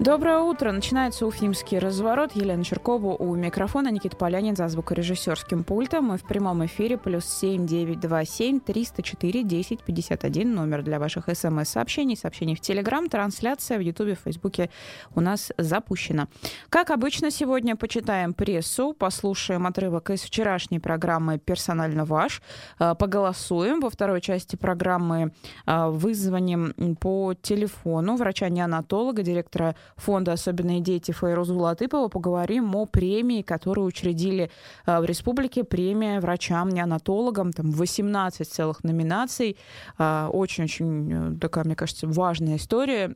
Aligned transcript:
Доброе 0.00 0.38
утро. 0.38 0.72
Начинается 0.72 1.26
уфимский 1.26 1.78
разворот. 1.78 2.32
Елена 2.32 2.64
Черкова 2.64 3.14
у 3.16 3.34
микрофона, 3.34 3.90
Никита 3.90 4.16
Полянин 4.16 4.56
за 4.56 4.66
звукорежиссерским 4.68 5.62
пультом. 5.62 6.06
Мы 6.06 6.16
в 6.16 6.22
прямом 6.22 6.64
эфире. 6.64 6.96
Плюс 6.96 7.26
семь 7.26 7.66
девять 7.66 8.00
два 8.00 8.24
семь 8.24 8.60
триста 8.60 9.02
четыре 9.02 9.42
десять 9.42 9.82
пятьдесят 9.82 10.24
один. 10.24 10.54
Номер 10.54 10.82
для 10.82 10.98
ваших 10.98 11.28
смс-сообщений, 11.28 12.16
сообщений 12.16 12.54
в 12.54 12.62
Телеграм. 12.62 13.10
Трансляция 13.10 13.76
в 13.76 13.82
Ютубе, 13.82 14.14
в 14.14 14.20
Фейсбуке 14.20 14.70
у 15.14 15.20
нас 15.20 15.52
запущена. 15.58 16.28
Как 16.70 16.88
обычно, 16.88 17.30
сегодня 17.30 17.76
почитаем 17.76 18.32
прессу, 18.32 18.94
послушаем 18.94 19.66
отрывок 19.66 20.08
из 20.08 20.22
вчерашней 20.22 20.78
программы 20.78 21.38
«Персонально 21.38 22.06
ваш», 22.06 22.40
э, 22.78 22.94
поголосуем. 22.98 23.80
Во 23.80 23.90
второй 23.90 24.22
части 24.22 24.56
программы 24.56 25.34
э, 25.66 25.88
вызвоним 25.88 26.96
по 26.98 27.34
телефону 27.34 28.16
врача-неонатолога, 28.16 29.22
директора 29.22 29.76
фонда 30.00 30.32
«Особенные 30.32 30.80
дети» 30.80 31.12
Файрузу 31.12 31.56
Латыпова 31.56 32.08
поговорим 32.08 32.74
о 32.74 32.86
премии, 32.86 33.42
которую 33.42 33.86
учредили 33.86 34.50
э, 34.86 35.00
в 35.00 35.04
республике. 35.04 35.62
Премия 35.62 36.20
врачам-неонатологам, 36.20 37.52
там 37.52 37.70
18 37.70 38.48
целых 38.48 38.82
номинаций. 38.82 39.56
Э, 39.98 40.28
очень-очень 40.32 41.12
э, 41.12 41.38
такая, 41.38 41.64
мне 41.64 41.76
кажется, 41.76 42.06
важная 42.08 42.56
история 42.56 43.14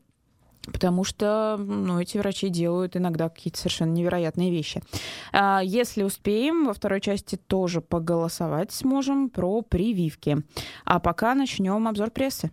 потому 0.73 1.05
что 1.05 1.59
ну, 1.59 2.01
эти 2.01 2.17
врачи 2.17 2.49
делают 2.49 2.97
иногда 2.97 3.29
какие-то 3.29 3.59
совершенно 3.59 3.93
невероятные 3.93 4.51
вещи. 4.51 4.81
Если 5.63 6.03
успеем, 6.03 6.67
во 6.67 6.73
второй 6.73 7.03
части 7.03 7.37
тоже 7.37 7.83
поголосовать 7.83 8.73
сможем 8.73 9.29
про 9.29 9.61
прививки. 9.61 10.39
А 10.87 11.01
пока 11.01 11.35
начнем 11.35 11.87
обзор 11.87 12.11
прессы. 12.11 12.51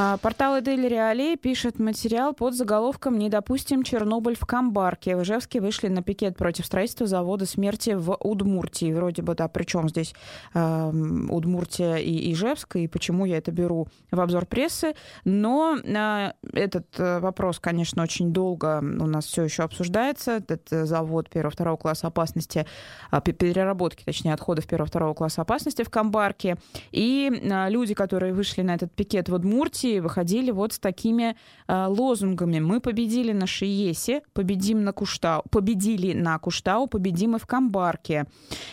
А, 0.00 0.16
портал 0.18 0.60
Эдель 0.60 0.86
Реалей 0.86 1.36
пишет 1.36 1.80
материал 1.80 2.32
под 2.32 2.54
заголовком 2.54 3.18
«Не 3.18 3.28
допустим 3.28 3.82
Чернобыль 3.82 4.36
в 4.36 4.46
Камбарке». 4.46 5.16
В 5.16 5.22
Ижевске 5.22 5.60
вышли 5.60 5.88
на 5.88 6.04
пикет 6.04 6.36
против 6.36 6.66
строительства 6.66 7.08
завода 7.08 7.46
смерти 7.46 7.94
в 7.94 8.14
Удмуртии. 8.14 8.92
Вроде 8.92 9.22
бы, 9.22 9.34
да, 9.34 9.48
причем 9.48 9.88
здесь 9.88 10.14
э, 10.54 10.88
Удмуртия 11.28 11.96
и 11.96 12.32
Ижевск, 12.32 12.76
и 12.76 12.86
почему 12.86 13.24
я 13.24 13.38
это 13.38 13.50
беру 13.50 13.88
в 14.12 14.20
обзор 14.20 14.46
прессы. 14.46 14.94
Но 15.24 15.76
э, 15.82 16.32
этот 16.52 16.86
вопрос, 16.96 17.58
конечно, 17.58 18.04
очень 18.04 18.32
долго 18.32 18.78
у 18.78 19.06
нас 19.06 19.26
все 19.26 19.42
еще 19.42 19.64
обсуждается. 19.64 20.36
Этот 20.36 20.72
э, 20.72 20.84
завод 20.84 21.28
первого-второго 21.28 21.76
класса 21.76 22.06
опасности, 22.06 22.66
переработки, 23.10 24.04
точнее, 24.04 24.34
отходов 24.34 24.68
первого-второго 24.68 25.14
класса 25.14 25.42
опасности 25.42 25.82
в 25.82 25.90
Камбарке. 25.90 26.56
И 26.92 27.32
э, 27.32 27.68
люди, 27.68 27.94
которые 27.94 28.32
вышли 28.32 28.62
на 28.62 28.76
этот 28.76 28.92
пикет 28.92 29.28
в 29.28 29.34
Удмуртии, 29.34 29.87
Белоруссии 29.88 30.00
выходили 30.00 30.50
вот 30.50 30.72
с 30.72 30.78
такими 30.78 31.36
э, 31.66 31.86
лозунгами. 31.86 32.60
Мы 32.60 32.80
победили 32.80 33.32
на 33.32 33.46
Шиесе, 33.46 34.22
победим 34.32 34.84
на 34.84 34.92
Куштау, 34.92 35.42
победили 35.50 36.14
на 36.14 36.38
Куштау, 36.38 36.86
победим 36.86 37.36
и 37.36 37.38
в 37.38 37.46
Камбарке. 37.46 38.26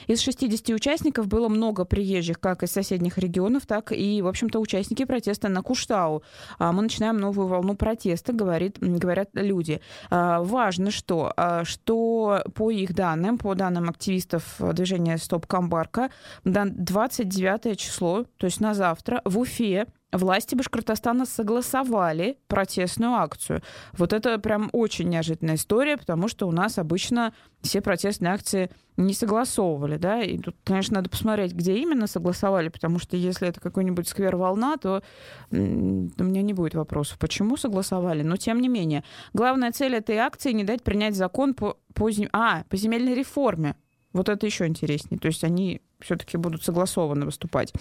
Из 0.08 0.22
60 0.22 0.70
участников 0.70 1.28
было 1.28 1.50
много 1.50 1.86
приезжих, 1.86 2.40
как 2.40 2.64
из 2.64 2.72
соседних 2.72 3.18
регионов, 3.18 3.66
так 3.66 3.92
и, 3.92 4.22
в 4.22 4.28
общем-то, 4.28 4.60
участники 4.60 5.06
протеста 5.06 5.50
на 5.50 5.62
Куштау. 5.62 6.24
А 6.60 6.72
мы 6.72 6.84
начинаем 6.84 7.18
новую 7.18 7.48
волну 7.48 7.76
протеста, 7.76 8.34
говорит, 8.34 8.78
говорят 8.80 9.30
люди. 9.34 9.80
А, 10.10 10.42
важно, 10.42 10.92
что, 10.92 11.34
а, 11.38 11.64
что 11.64 12.42
по 12.56 12.72
их 12.72 12.94
данным, 12.94 13.38
по 13.38 13.56
данным 13.56 13.90
активистов 13.90 14.56
движения 14.60 15.18
«Стоп 15.18 15.46
Камбарка», 15.46 16.10
29 16.44 17.78
число, 17.78 18.26
то 18.38 18.46
есть 18.46 18.62
на 18.62 18.74
завтра, 18.74 19.22
в 19.26 19.40
Уфе 19.40 19.86
власти 20.18 20.56
Башкортостана 20.56 21.26
согласовали 21.26 22.38
протестную 22.48 23.14
акцию. 23.14 23.62
Вот 23.98 24.14
это 24.14 24.38
прям 24.40 24.70
очень 24.72 25.10
неожиданная 25.10 25.56
история, 25.56 25.98
потому 25.98 26.28
что 26.28 26.48
у 26.48 26.52
нас 26.52 26.78
обычно 26.78 27.34
все 27.62 27.82
протестные 27.82 28.34
акции 28.34 28.70
не 28.98 29.14
согласовывали, 29.14 29.98
да, 29.98 30.22
и 30.22 30.38
тут, 30.38 30.56
конечно, 30.64 30.96
надо 30.96 31.10
посмотреть, 31.10 31.54
где 31.54 31.76
именно 31.76 32.08
согласовали, 32.08 32.70
потому 32.70 33.00
что 33.00 33.18
если 33.18 33.48
это 33.48 33.60
какой-нибудь 33.60 34.08
сквер-волна, 34.08 34.78
то 34.78 35.04
у 35.52 35.56
меня 35.56 36.42
не 36.42 36.54
будет 36.54 36.76
вопросов, 36.76 37.20
почему 37.20 37.58
согласовали, 37.58 38.24
но 38.24 38.38
тем 38.38 38.62
не 38.62 38.70
менее. 38.70 39.04
Главная 39.34 39.72
цель 39.72 39.96
этой 39.96 40.18
акции— 40.18 40.52
не 40.54 40.64
дать 40.64 40.84
принять 40.84 41.16
закон 41.16 41.54
по, 41.54 41.78
по, 41.94 42.10
а, 42.32 42.64
по 42.70 42.78
земельной 42.78 43.16
реформе. 43.16 43.76
Вот 44.14 44.30
это 44.30 44.46
еще 44.46 44.66
интереснее. 44.66 45.20
То 45.20 45.28
есть 45.28 45.44
они 45.44 45.82
все-таки 46.00 46.38
будут 46.38 46.64
согласованно 46.64 47.26
выступать. 47.26 47.74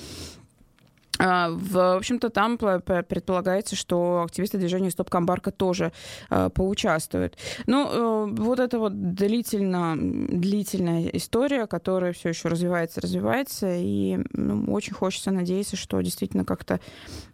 А, 1.19 1.51
в 1.51 1.97
общем-то, 1.97 2.31
там 2.31 2.59
предполагается, 2.59 3.77
что 3.77 4.23
активисты 4.25 4.59
движения 4.59 4.91
Стоп 4.91 5.11
Камбарка 5.11 5.51
тоже 5.51 5.93
э, 6.31 6.51
поучаствуют. 6.51 7.37
Ну, 7.67 7.89
э, 7.89 8.27
вот 8.33 8.59
это 8.59 8.79
вот 8.79 9.15
длительно, 9.15 9.97
длительная 9.97 11.09
история, 11.13 11.67
которая 11.67 12.13
все 12.13 12.31
еще 12.31 12.49
развивается, 12.49 13.01
развивается, 13.01 13.75
и 13.77 14.19
ну, 14.33 14.73
очень 14.73 14.95
хочется 14.95 15.31
надеяться, 15.31 15.77
что 15.77 16.01
действительно 16.01 16.45
как-то 16.45 16.81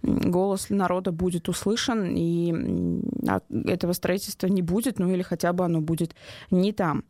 голос 0.02 0.68
народа 0.68 1.12
будет 1.12 1.48
услышан, 1.48 2.14
и 2.14 2.52
а, 3.28 3.40
этого 3.50 3.92
строительства 3.92 4.46
не 4.46 4.62
будет, 4.62 4.98
ну 4.98 5.10
или 5.10 5.22
хотя 5.22 5.52
бы 5.52 5.64
оно 5.64 5.80
будет 5.80 6.14
не 6.50 6.72
там. 6.72 7.04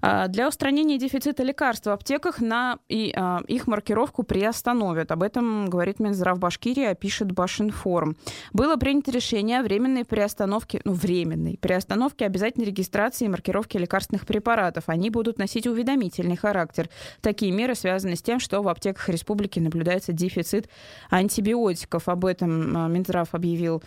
Для 0.00 0.48
устранения 0.48 0.98
дефицита 0.98 1.42
лекарств 1.42 1.86
в 1.86 1.90
аптеках 1.90 2.40
на 2.40 2.78
и, 2.88 3.14
их 3.48 3.66
маркировку 3.66 4.22
приостановят. 4.22 5.10
Об 5.10 5.22
этом 5.22 5.68
говорит 5.68 6.00
Минздрав 6.00 6.15
Минздрав 6.16 6.38
Башкирии, 6.38 6.94
пишет 6.94 7.32
Башинформ. 7.32 8.16
Было 8.54 8.76
принято 8.76 9.10
решение 9.10 9.60
о 9.60 9.62
временной 9.62 10.06
приостановке, 10.06 10.80
ну, 10.84 10.94
временной 10.94 11.58
приостановке 11.60 12.24
обязательной 12.24 12.66
регистрации 12.66 13.26
и 13.26 13.28
маркировки 13.28 13.76
лекарственных 13.76 14.26
препаратов. 14.26 14.84
Они 14.86 15.10
будут 15.10 15.38
носить 15.38 15.66
уведомительный 15.66 16.36
характер. 16.36 16.88
Такие 17.20 17.52
меры 17.52 17.74
связаны 17.74 18.16
с 18.16 18.22
тем, 18.22 18.40
что 18.40 18.62
в 18.62 18.68
аптеках 18.68 19.10
республики 19.10 19.60
наблюдается 19.60 20.14
дефицит 20.14 20.70
антибиотиков. 21.10 22.08
Об 22.08 22.24
этом 22.24 22.74
а, 22.74 22.88
Минздрав 22.88 23.34
объявил 23.34 23.82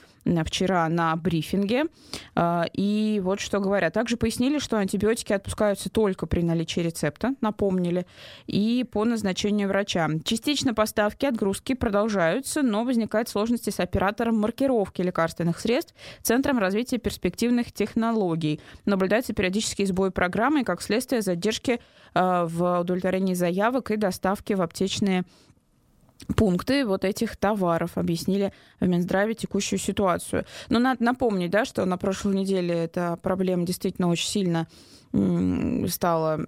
вчера 0.46 0.88
на 0.90 1.16
брифинге. 1.16 1.86
А, 2.36 2.66
и 2.74 3.20
вот 3.24 3.40
что 3.40 3.60
говорят. 3.60 3.94
Также 3.94 4.18
пояснили, 4.18 4.60
что 4.60 4.78
антибиотики 4.78 5.34
отпускаются 5.34 5.90
только 5.90 6.28
при 6.28 6.42
наличии 6.42 6.82
рецепта, 6.82 7.34
напомнили, 7.42 8.06
и 8.46 8.86
по 8.92 9.04
назначению 9.04 9.68
врача. 9.68 10.08
Частично 10.24 10.76
поставки 10.76 11.26
отгрузки 11.26 11.74
продолжаются, 11.74 12.19
но 12.64 12.84
возникают 12.84 13.30
сложности 13.30 13.70
с 13.70 13.80
оператором 13.80 14.38
маркировки 14.40 15.02
лекарственных 15.02 15.60
средств, 15.60 15.94
Центром 16.22 16.60
развития 16.60 16.98
перспективных 16.98 17.72
технологий. 17.72 18.60
Наблюдается 18.86 19.34
периодический 19.34 19.86
сбой 19.86 20.12
программы 20.12 20.62
и, 20.62 20.64
как 20.64 20.82
следствие, 20.82 21.22
задержки 21.22 21.80
а, 22.14 22.46
в 22.46 22.82
удовлетворении 22.82 23.34
заявок 23.34 23.92
и 23.92 23.98
доставки 23.98 24.54
в 24.54 24.62
аптечные 24.62 25.24
пункты 26.36 26.86
вот 26.86 27.06
этих 27.06 27.38
товаров, 27.38 27.98
объяснили 27.98 28.54
в 28.80 28.88
Минздраве 28.88 29.34
текущую 29.34 29.80
ситуацию. 29.80 30.46
Но 30.70 30.80
надо 30.80 31.04
напомнить, 31.04 31.52
да, 31.52 31.66
что 31.66 31.86
на 31.86 31.98
прошлой 31.98 32.36
неделе 32.36 32.76
эта 32.76 33.18
проблема 33.22 33.66
действительно 33.66 34.10
очень 34.10 34.28
сильно 34.28 34.68
стала 35.88 36.40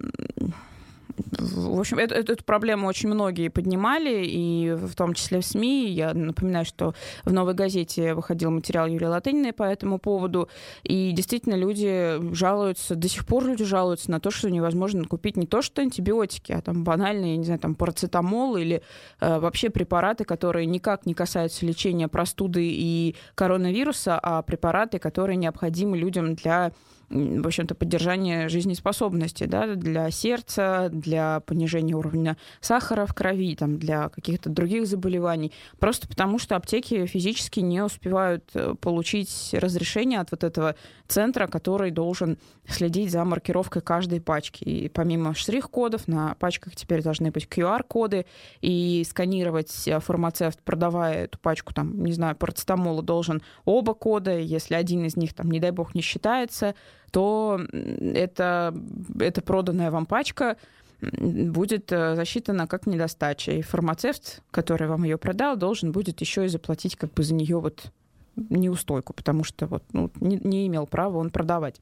в 1.38 1.78
общем, 1.78 1.98
эту, 1.98 2.14
эту 2.14 2.44
проблему 2.44 2.86
очень 2.86 3.08
многие 3.08 3.48
поднимали, 3.48 4.24
и 4.24 4.72
в 4.72 4.94
том 4.94 5.14
числе 5.14 5.40
в 5.40 5.44
СМИ. 5.44 5.90
Я 5.90 6.14
напоминаю, 6.14 6.64
что 6.64 6.94
в 7.24 7.32
«Новой 7.32 7.54
газете» 7.54 8.14
выходил 8.14 8.50
материал 8.50 8.86
Юлии 8.86 9.06
Латыниной 9.06 9.52
по 9.52 9.64
этому 9.64 9.98
поводу, 9.98 10.48
и 10.82 11.12
действительно 11.12 11.54
люди 11.54 12.34
жалуются, 12.34 12.94
до 12.94 13.08
сих 13.08 13.26
пор 13.26 13.44
люди 13.46 13.64
жалуются 13.64 14.10
на 14.10 14.20
то, 14.20 14.30
что 14.30 14.50
невозможно 14.50 15.04
купить 15.04 15.36
не 15.36 15.46
то 15.46 15.62
что 15.62 15.82
антибиотики, 15.82 16.52
а 16.52 16.60
там 16.60 16.84
банальные, 16.84 17.36
не 17.36 17.44
знаю, 17.44 17.60
там 17.60 17.74
парацетамол 17.74 18.56
или 18.56 18.82
э, 19.20 19.38
вообще 19.38 19.70
препараты, 19.70 20.24
которые 20.24 20.66
никак 20.66 21.06
не 21.06 21.14
касаются 21.14 21.66
лечения 21.66 22.08
простуды 22.08 22.62
и 22.64 23.16
коронавируса, 23.34 24.18
а 24.22 24.42
препараты, 24.42 24.98
которые 24.98 25.36
необходимы 25.36 25.96
людям 25.96 26.34
для 26.34 26.72
в 27.12 27.46
общем-то, 27.46 27.74
поддержания 27.74 28.48
жизнеспособности 28.48 29.44
да, 29.44 29.74
для 29.74 30.10
сердца, 30.10 30.88
для 30.90 31.40
понижения 31.40 31.94
уровня 31.94 32.36
сахара 32.60 33.06
в 33.06 33.14
крови, 33.14 33.54
там, 33.54 33.78
для 33.78 34.08
каких-то 34.08 34.48
других 34.48 34.86
заболеваний. 34.86 35.52
Просто 35.78 36.08
потому, 36.08 36.38
что 36.38 36.56
аптеки 36.56 37.06
физически 37.06 37.60
не 37.60 37.82
успевают 37.82 38.44
э, 38.54 38.74
получить 38.80 39.50
разрешение 39.52 40.20
от 40.20 40.30
вот 40.30 40.44
этого 40.44 40.74
центра, 41.06 41.46
который 41.46 41.90
должен 41.90 42.38
следить 42.66 43.10
за 43.10 43.24
маркировкой 43.24 43.82
каждой 43.82 44.20
пачки. 44.20 44.64
И 44.64 44.88
помимо 44.88 45.34
штрих-кодов 45.34 46.08
на 46.08 46.34
пачках 46.36 46.74
теперь 46.76 47.02
должны 47.02 47.30
быть 47.30 47.46
QR-коды, 47.46 48.24
и 48.60 49.04
сканировать 49.08 49.86
э, 49.86 50.00
фармацевт, 50.00 50.60
продавая 50.62 51.24
эту 51.24 51.38
пачку, 51.38 51.74
там, 51.74 52.02
не 52.04 52.12
знаю, 52.12 52.36
парацетамола, 52.36 53.02
должен 53.02 53.42
оба 53.64 53.94
кода, 53.94 54.38
если 54.38 54.74
один 54.74 55.04
из 55.04 55.16
них, 55.16 55.34
там, 55.34 55.50
не 55.50 55.60
дай 55.60 55.70
бог, 55.70 55.94
не 55.94 56.00
считается, 56.00 56.74
то 57.12 57.60
это, 57.70 58.74
это 59.20 59.42
проданная 59.42 59.90
вам 59.90 60.06
пачка 60.06 60.56
будет 61.00 61.92
э, 61.92 62.16
засчитана 62.16 62.66
как 62.66 62.86
недостача. 62.86 63.52
И 63.52 63.62
фармацевт, 63.62 64.42
который 64.50 64.88
вам 64.88 65.04
ее 65.04 65.18
продал, 65.18 65.56
должен 65.56 65.92
будет 65.92 66.20
еще 66.20 66.46
и 66.46 66.48
заплатить 66.48 66.96
как 66.96 67.12
бы 67.12 67.22
за 67.22 67.34
нее 67.34 67.58
вот 67.60 67.92
неустойку, 68.36 69.12
потому 69.12 69.44
что 69.44 69.66
вот, 69.66 69.84
ну, 69.92 70.10
не, 70.20 70.36
не 70.36 70.66
имел 70.66 70.86
права 70.86 71.18
он 71.18 71.30
продавать. 71.30 71.76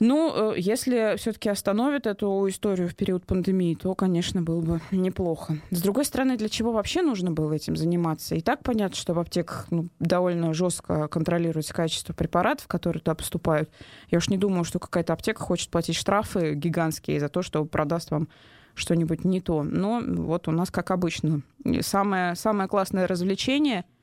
Ну, 0.00 0.54
э, 0.54 0.58
если 0.58 1.14
все-таки 1.18 1.50
остановят 1.50 2.06
эту 2.06 2.48
историю 2.48 2.88
в 2.88 2.96
период 2.96 3.26
пандемии, 3.26 3.74
то, 3.74 3.94
конечно, 3.94 4.40
было 4.40 4.60
бы 4.62 4.80
неплохо. 4.90 5.58
С 5.70 5.82
другой 5.82 6.06
стороны, 6.06 6.36
для 6.38 6.48
чего 6.48 6.72
вообще 6.72 7.02
нужно 7.02 7.30
было 7.30 7.52
этим 7.52 7.76
заниматься? 7.76 8.34
И 8.34 8.40
так 8.40 8.62
понятно, 8.62 8.96
что 8.96 9.12
в 9.12 9.18
аптеках 9.18 9.66
ну, 9.70 9.88
довольно 9.98 10.54
жестко 10.54 11.06
контролируется 11.08 11.74
качество 11.74 12.14
препаратов, 12.14 12.66
которые 12.66 13.00
туда 13.00 13.14
поступают. 13.14 13.70
Я 14.10 14.18
уж 14.18 14.28
не 14.28 14.38
думаю, 14.38 14.64
что 14.64 14.78
какая-то 14.78 15.12
аптека 15.12 15.42
хочет 15.42 15.68
платить 15.68 15.96
штрафы 15.96 16.54
гигантские 16.54 17.20
за 17.20 17.28
то, 17.28 17.42
что 17.42 17.64
продаст 17.66 18.10
вам 18.10 18.28
что-нибудь 18.74 19.24
не 19.24 19.42
то. 19.42 19.62
Но 19.62 20.00
вот 20.02 20.48
у 20.48 20.50
нас, 20.50 20.70
как 20.70 20.90
обычно, 20.90 21.42
самое, 21.82 22.34
самое 22.36 22.68
классное 22.68 23.06
развлечение— 23.06 23.84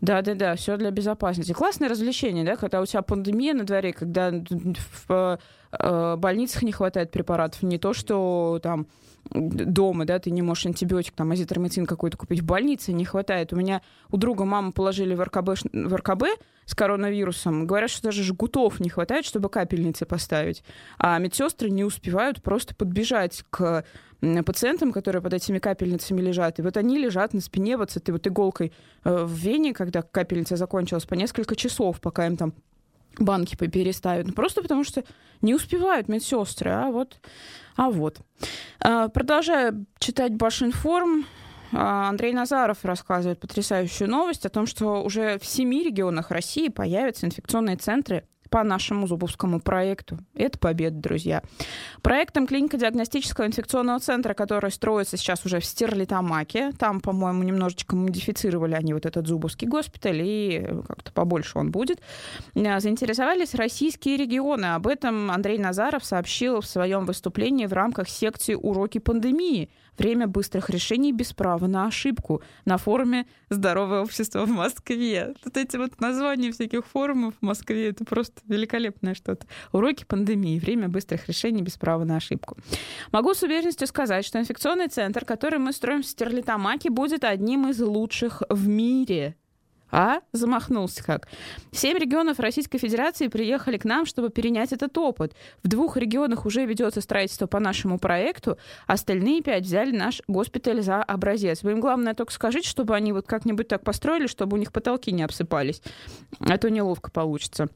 да, 0.00 0.22
да, 0.22 0.34
да, 0.34 0.56
все 0.56 0.76
для 0.76 0.90
безопасности. 0.90 1.52
Классное 1.52 1.88
развлечение, 1.88 2.44
да, 2.44 2.56
когда 2.56 2.80
у 2.80 2.86
тебя 2.86 3.02
пандемия 3.02 3.54
на 3.54 3.64
дворе, 3.64 3.92
когда 3.92 4.32
в 5.08 5.38
э, 5.72 6.16
больницах 6.16 6.62
не 6.62 6.72
хватает 6.72 7.10
препаратов, 7.10 7.62
не 7.62 7.78
то, 7.78 7.92
что 7.92 8.60
там 8.62 8.86
дома, 9.30 10.04
да, 10.04 10.18
ты 10.18 10.30
не 10.30 10.42
можешь 10.42 10.66
антибиотик, 10.66 11.14
там, 11.14 11.30
азитромицин 11.30 11.86
какой-то 11.86 12.16
купить 12.16 12.40
в 12.40 12.44
больнице, 12.44 12.92
не 12.92 13.04
хватает. 13.04 13.52
У 13.52 13.56
меня 13.56 13.82
у 14.10 14.16
друга 14.16 14.44
маму 14.44 14.72
положили 14.72 15.14
в 15.14 15.22
РКБ, 15.22 15.50
в 15.72 15.94
РКБ 15.96 16.24
с 16.64 16.74
коронавирусом. 16.74 17.66
Говорят, 17.66 17.90
что 17.90 18.04
даже 18.04 18.22
жгутов 18.22 18.80
не 18.80 18.88
хватает, 18.88 19.24
чтобы 19.24 19.48
капельницы 19.48 20.06
поставить. 20.06 20.62
А 20.98 21.18
медсестры 21.18 21.70
не 21.70 21.84
успевают 21.84 22.42
просто 22.42 22.74
подбежать 22.74 23.44
к 23.50 23.84
пациентам, 24.44 24.92
которые 24.92 25.22
под 25.22 25.34
этими 25.34 25.58
капельницами 25.58 26.20
лежат. 26.20 26.58
И 26.58 26.62
вот 26.62 26.76
они 26.76 26.98
лежат 26.98 27.32
на 27.32 27.40
спине 27.40 27.76
вот 27.76 27.90
с 27.90 27.96
этой 27.96 28.10
вот 28.10 28.26
иголкой 28.26 28.72
э, 29.04 29.24
в 29.24 29.32
вене, 29.32 29.72
когда 29.72 30.02
капельница 30.02 30.56
закончилась, 30.56 31.06
по 31.06 31.14
несколько 31.14 31.56
часов, 31.56 32.00
пока 32.00 32.26
им 32.26 32.36
там 32.36 32.52
банки 33.18 33.56
переставят. 33.56 34.26
Ну, 34.26 34.32
просто 34.32 34.62
потому 34.62 34.84
что 34.84 35.04
не 35.42 35.54
успевают 35.54 36.08
медсестры, 36.08 36.70
а 36.70 36.90
вот. 36.90 37.18
А 37.76 37.90
вот. 37.90 38.18
А, 38.80 39.08
продолжая 39.08 39.74
читать 39.98 40.34
Башинформ, 40.34 41.26
а, 41.72 42.08
Андрей 42.08 42.32
Назаров 42.32 42.84
рассказывает 42.84 43.40
потрясающую 43.40 44.08
новость 44.08 44.46
о 44.46 44.50
том, 44.50 44.66
что 44.66 45.02
уже 45.02 45.38
в 45.38 45.46
семи 45.46 45.82
регионах 45.82 46.30
России 46.30 46.68
появятся 46.68 47.26
инфекционные 47.26 47.76
центры 47.76 48.26
по 48.50 48.64
нашему 48.64 49.06
зубовскому 49.06 49.60
проекту. 49.60 50.18
Это 50.34 50.58
победа, 50.58 50.96
друзья. 50.96 51.42
Проектом 52.02 52.46
клинико-диагностического 52.46 53.46
инфекционного 53.46 54.00
центра, 54.00 54.34
который 54.34 54.70
строится 54.72 55.16
сейчас 55.16 55.46
уже 55.46 55.60
в 55.60 55.64
Стерлитамаке, 55.64 56.72
там, 56.72 57.00
по-моему, 57.00 57.44
немножечко 57.44 57.94
модифицировали 57.96 58.74
они 58.74 58.92
вот 58.92 59.06
этот 59.06 59.26
зубовский 59.26 59.68
госпиталь, 59.68 60.20
и 60.22 60.66
как-то 60.88 61.12
побольше 61.12 61.58
он 61.58 61.70
будет, 61.70 62.00
э, 62.54 62.80
заинтересовались 62.80 63.54
российские 63.54 64.16
регионы. 64.16 64.74
Об 64.74 64.88
этом 64.88 65.30
Андрей 65.30 65.58
Назаров 65.58 66.04
сообщил 66.04 66.60
в 66.60 66.66
своем 66.66 67.06
выступлении 67.06 67.66
в 67.66 67.72
рамках 67.72 68.08
секции 68.08 68.54
«Уроки 68.54 68.98
пандемии», 68.98 69.70
Время 70.00 70.26
быстрых 70.26 70.70
решений 70.70 71.12
без 71.12 71.34
права 71.34 71.66
на 71.66 71.86
ошибку 71.86 72.40
на 72.64 72.78
форуме 72.78 73.26
«Здоровое 73.50 74.00
общество 74.00 74.46
в 74.46 74.48
Москве». 74.48 75.34
Вот 75.44 75.58
эти 75.58 75.76
вот 75.76 76.00
названия 76.00 76.52
всяких 76.52 76.86
форумов 76.86 77.34
в 77.38 77.44
Москве, 77.44 77.90
это 77.90 78.06
просто 78.06 78.40
великолепное 78.46 79.12
что-то. 79.12 79.46
Уроки 79.72 80.06
пандемии. 80.06 80.58
Время 80.58 80.88
быстрых 80.88 81.28
решений 81.28 81.60
без 81.60 81.76
права 81.76 82.04
на 82.04 82.16
ошибку. 82.16 82.56
Могу 83.12 83.34
с 83.34 83.42
уверенностью 83.42 83.86
сказать, 83.86 84.24
что 84.24 84.40
инфекционный 84.40 84.88
центр, 84.88 85.26
который 85.26 85.58
мы 85.58 85.70
строим 85.74 86.00
в 86.00 86.06
Стерлитамаке, 86.06 86.88
будет 86.88 87.22
одним 87.22 87.68
из 87.68 87.78
лучших 87.78 88.42
в 88.48 88.68
мире. 88.68 89.36
А? 89.90 90.20
Замахнулся 90.32 91.04
как. 91.04 91.28
Семь 91.72 91.98
регионов 91.98 92.38
Российской 92.38 92.78
Федерации 92.78 93.28
приехали 93.28 93.76
к 93.76 93.84
нам, 93.84 94.06
чтобы 94.06 94.30
перенять 94.30 94.72
этот 94.72 94.96
опыт. 94.98 95.34
В 95.62 95.68
двух 95.68 95.96
регионах 95.96 96.46
уже 96.46 96.64
ведется 96.64 97.00
строительство 97.00 97.46
по 97.46 97.60
нашему 97.60 97.98
проекту, 97.98 98.58
остальные 98.86 99.42
пять 99.42 99.64
взяли 99.64 99.96
наш 99.96 100.22
госпиталь 100.28 100.82
за 100.82 101.02
образец. 101.02 101.62
Вы 101.62 101.72
им 101.72 101.80
главное 101.80 102.14
только 102.14 102.32
скажите, 102.32 102.68
чтобы 102.68 102.94
они 102.94 103.12
вот 103.12 103.26
как-нибудь 103.26 103.68
так 103.68 103.82
построили, 103.82 104.26
чтобы 104.26 104.56
у 104.56 104.60
них 104.60 104.72
потолки 104.72 105.12
не 105.12 105.22
обсыпались. 105.22 105.82
А 106.40 106.56
то 106.58 106.70
неловко 106.70 107.10
получится. 107.10 107.68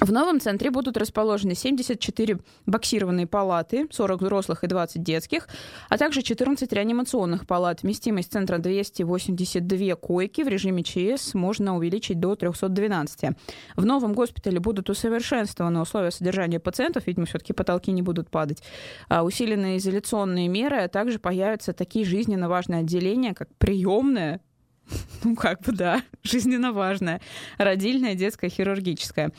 В 0.00 0.12
новом 0.12 0.40
центре 0.40 0.70
будут 0.70 0.96
расположены 0.96 1.54
74 1.54 2.38
боксированные 2.64 3.26
палаты, 3.26 3.86
40 3.90 4.22
взрослых 4.22 4.64
и 4.64 4.66
20 4.66 5.02
детских, 5.02 5.46
а 5.90 5.98
также 5.98 6.22
14 6.22 6.72
реанимационных 6.72 7.46
палат. 7.46 7.82
Вместимость 7.82 8.32
центра 8.32 8.56
282 8.56 9.96
койки 9.96 10.40
в 10.40 10.48
режиме 10.48 10.82
ЧС 10.82 11.34
можно 11.34 11.76
увеличить 11.76 12.18
до 12.18 12.34
312. 12.34 13.36
В 13.76 13.84
новом 13.84 14.14
госпитале 14.14 14.58
будут 14.58 14.88
усовершенствованы 14.88 15.80
условия 15.82 16.10
содержания 16.10 16.60
пациентов, 16.60 17.06
видимо, 17.06 17.26
все-таки 17.26 17.52
потолки 17.52 17.92
не 17.92 18.00
будут 18.00 18.30
падать, 18.30 18.62
а 19.10 19.22
усиленные 19.22 19.76
изоляционные 19.76 20.48
меры, 20.48 20.78
а 20.78 20.88
также 20.88 21.18
появятся 21.18 21.74
такие 21.74 22.06
жизненно 22.06 22.48
важные 22.48 22.80
отделения, 22.80 23.34
как 23.34 23.54
приемная, 23.58 24.40
ну, 25.24 25.34
как 25.36 25.62
бы, 25.62 25.72
да, 25.72 26.02
жизненно 26.22 26.72
важная. 26.72 27.20
Родильная, 27.58 28.14
детская, 28.14 28.48
хирургическая. 28.48 29.32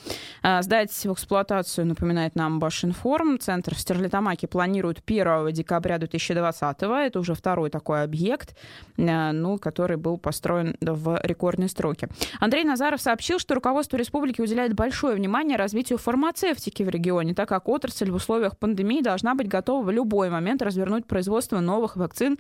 Сдать 0.62 0.92
в 0.92 1.14
эксплуатацию, 1.14 1.86
напоминает 1.86 2.36
нам 2.36 2.60
Башинформ. 2.60 3.40
Центр 3.40 3.76
в 3.76 3.80
Стерлитамаке 3.80 4.48
планируют 4.48 5.02
1 5.06 5.52
декабря 5.52 5.98
2020 5.98 6.82
-го. 6.82 6.96
Это 6.96 7.20
уже 7.20 7.34
второй 7.34 7.70
такой 7.70 8.04
объект, 8.04 8.56
а, 8.98 9.32
ну, 9.32 9.58
который 9.58 9.98
был 9.98 10.18
построен 10.18 10.76
в 10.82 11.20
рекордной 11.24 11.70
строке. 11.70 12.08
Андрей 12.40 12.64
Назаров 12.64 13.02
сообщил, 13.02 13.40
что 13.40 13.56
руководство 13.56 13.98
республики 13.98 14.42
уделяет 14.42 14.74
большое 14.74 15.16
внимание 15.16 15.58
развитию 15.58 15.98
фармацевтики 15.98 16.84
в 16.84 16.90
регионе, 16.90 17.34
так 17.34 17.50
как 17.50 17.68
отрасль 17.68 18.12
в 18.12 18.16
условиях 18.16 18.58
пандемии 18.58 19.02
должна 19.02 19.36
быть 19.36 19.48
готова 19.48 19.84
в 19.84 19.92
любой 19.92 20.30
момент 20.30 20.62
развернуть 20.62 21.06
производство 21.06 21.60
новых 21.60 21.96
вакцин 21.96 22.38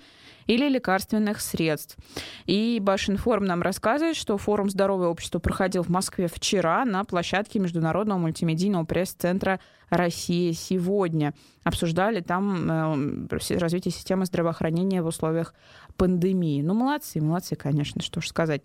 или 0.47 0.67
лекарственных 0.69 1.41
средств. 1.41 1.97
И 2.45 2.79
Башинформ 2.81 3.45
нам 3.45 3.61
рассказывает, 3.61 4.15
что 4.15 4.37
форум 4.37 4.69
«Здоровое 4.69 5.07
общество» 5.07 5.39
проходил 5.39 5.83
в 5.83 5.89
Москве 5.89 6.27
вчера 6.27 6.85
на 6.85 7.03
площадке 7.03 7.59
Международного 7.59 8.17
мультимедийного 8.19 8.85
пресс-центра 8.85 9.59
«Россия 9.89 10.53
сегодня». 10.53 11.33
Обсуждали 11.63 12.21
там 12.21 13.29
э, 13.29 13.57
развитие 13.57 13.91
системы 13.91 14.25
здравоохранения 14.25 15.01
в 15.01 15.07
условиях 15.07 15.53
пандемии. 15.97 16.61
Ну, 16.61 16.73
молодцы, 16.73 17.21
молодцы, 17.21 17.55
конечно, 17.55 18.01
что 18.01 18.21
ж 18.21 18.27
сказать. 18.27 18.61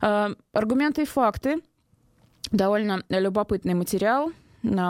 Э, 0.00 0.34
аргументы 0.52 1.02
и 1.02 1.06
факты. 1.06 1.56
Довольно 2.50 3.02
любопытный 3.08 3.74
материал 3.74 4.32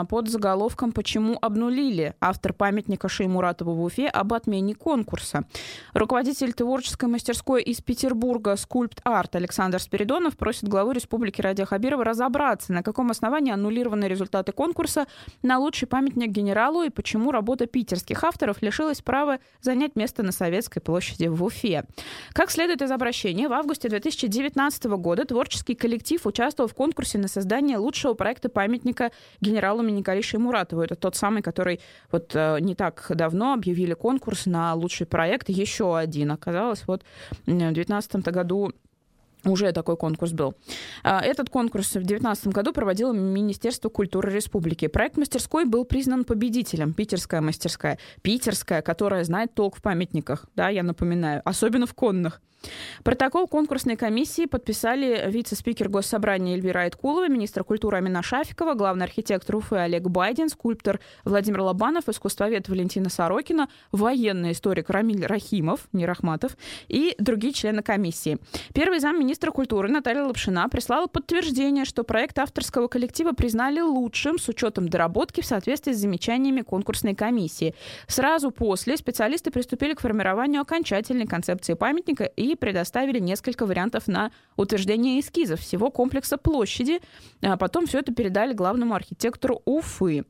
под 0.09 0.29
заголовком 0.29 0.91
«Почему 0.91 1.37
обнулили?» 1.41 2.15
автор 2.19 2.53
памятника 2.53 3.07
Шеймуратову 3.07 3.73
в 3.73 3.83
Уфе 3.83 4.07
об 4.07 4.33
отмене 4.33 4.73
конкурса. 4.73 5.45
Руководитель 5.93 6.53
творческой 6.53 7.07
мастерской 7.07 7.61
из 7.61 7.79
Петербурга 7.81 8.55
«Скульпт 8.55 8.99
Арт» 9.03 9.35
Александр 9.35 9.79
Спиридонов 9.79 10.37
просит 10.37 10.67
главу 10.67 10.91
Республики 10.91 11.41
Радия 11.41 11.65
Хабирова 11.65 12.03
разобраться, 12.03 12.73
на 12.73 12.81
каком 12.81 13.11
основании 13.11 13.53
аннулированы 13.53 14.05
результаты 14.05 14.53
конкурса 14.53 15.05
на 15.43 15.59
лучший 15.59 15.87
памятник 15.87 16.29
генералу 16.29 16.81
и 16.81 16.89
почему 16.89 17.31
работа 17.31 17.67
питерских 17.67 18.23
авторов 18.23 18.61
лишилась 18.61 19.01
права 19.01 19.39
занять 19.61 19.95
место 19.95 20.23
на 20.23 20.31
Советской 20.31 20.79
площади 20.79 21.27
в 21.27 21.43
Уфе. 21.43 21.85
Как 22.33 22.49
следует 22.49 22.81
из 22.81 22.91
обращения, 22.91 23.47
в 23.47 23.53
августе 23.53 23.87
2019 23.87 24.85
года 24.85 25.25
творческий 25.25 25.75
коллектив 25.75 26.25
участвовал 26.25 26.67
в 26.67 26.73
конкурсе 26.73 27.19
на 27.19 27.27
создание 27.27 27.77
лучшего 27.77 28.15
проекта 28.15 28.49
памятника 28.49 29.11
генералу 29.41 29.58
генералу 29.59 29.83
Миникалише 29.83 30.37
Муратову. 30.37 30.81
Это 30.81 30.95
тот 30.95 31.15
самый, 31.15 31.41
который 31.41 31.79
вот 32.11 32.31
э, 32.33 32.59
не 32.61 32.75
так 32.75 33.05
давно 33.09 33.53
объявили 33.53 33.93
конкурс 33.93 34.45
на 34.45 34.73
лучший 34.73 35.05
проект. 35.05 35.49
Еще 35.49 35.97
один. 35.97 36.31
Оказалось, 36.31 36.83
вот 36.87 37.03
в 37.31 37.45
2019 37.45 38.15
году 38.27 38.71
уже 39.45 39.71
такой 39.71 39.97
конкурс 39.97 40.31
был. 40.31 40.53
А, 41.03 41.21
этот 41.21 41.49
конкурс 41.49 41.89
в 41.89 42.03
2019 42.03 42.47
году 42.47 42.73
проводило 42.73 43.13
Министерство 43.13 43.89
культуры 43.89 44.31
республики. 44.31 44.87
Проект 44.87 45.17
мастерской 45.17 45.65
был 45.65 45.85
признан 45.85 46.23
победителем. 46.23 46.93
Питерская 46.93 47.41
мастерская. 47.41 47.97
Питерская, 48.21 48.81
которая 48.81 49.23
знает 49.23 49.53
толк 49.53 49.77
в 49.77 49.81
памятниках, 49.81 50.45
да, 50.55 50.69
я 50.69 50.83
напоминаю, 50.83 51.41
особенно 51.45 51.85
в 51.85 51.93
конных. 51.93 52.41
Протокол 53.03 53.47
конкурсной 53.47 53.95
комиссии 53.95 54.45
подписали 54.45 55.29
вице-спикер 55.29 55.89
Госсобрания 55.89 56.55
Эльвира 56.55 56.81
Айткулова, 56.81 57.27
министр 57.27 57.63
культуры 57.63 57.97
Амина 57.97 58.21
Шафикова, 58.21 58.73
главный 58.73 59.05
архитектор 59.05 59.55
Уфы 59.55 59.77
Олег 59.77 60.03
Байден, 60.03 60.49
скульптор 60.49 60.99
Владимир 61.23 61.61
Лобанов, 61.61 62.09
искусствовед 62.09 62.67
Валентина 62.69 63.09
Сорокина, 63.09 63.69
военный 63.91 64.51
историк 64.51 64.89
Рамиль 64.89 65.25
Рахимов, 65.25 65.87
не 65.93 66.05
Рахматов, 66.05 66.57
и 66.87 67.15
другие 67.17 67.53
члены 67.53 67.81
комиссии. 67.81 68.37
Первый 68.73 68.99
замминистра 68.99 69.51
культуры 69.51 69.89
Наталья 69.89 70.23
Лапшина 70.23 70.67
прислала 70.69 71.07
подтверждение, 71.07 71.85
что 71.85 72.03
проект 72.03 72.37
авторского 72.39 72.87
коллектива 72.87 73.31
признали 73.31 73.79
лучшим 73.79 74.37
с 74.37 74.47
учетом 74.49 74.89
доработки 74.89 75.41
в 75.41 75.45
соответствии 75.45 75.93
с 75.93 75.97
замечаниями 75.97 76.61
конкурсной 76.61 77.15
комиссии. 77.15 77.73
Сразу 78.07 78.51
после 78.51 78.97
специалисты 78.97 79.51
приступили 79.51 79.93
к 79.93 80.01
формированию 80.01 80.61
окончательной 80.61 81.27
концепции 81.27 81.73
памятника 81.73 82.25
и 82.25 82.48
и 82.53 82.55
предоставили 82.55 83.19
несколько 83.19 83.65
вариантов 83.65 84.07
на 84.07 84.31
утверждение 84.55 85.19
эскизов 85.19 85.59
всего 85.59 85.91
комплекса 85.91 86.37
площади. 86.37 86.99
А 87.41 87.57
потом 87.57 87.87
все 87.87 87.99
это 87.99 88.13
передали 88.13 88.53
главному 88.53 88.93
архитектору 88.93 89.61
Уфы. 89.65 90.25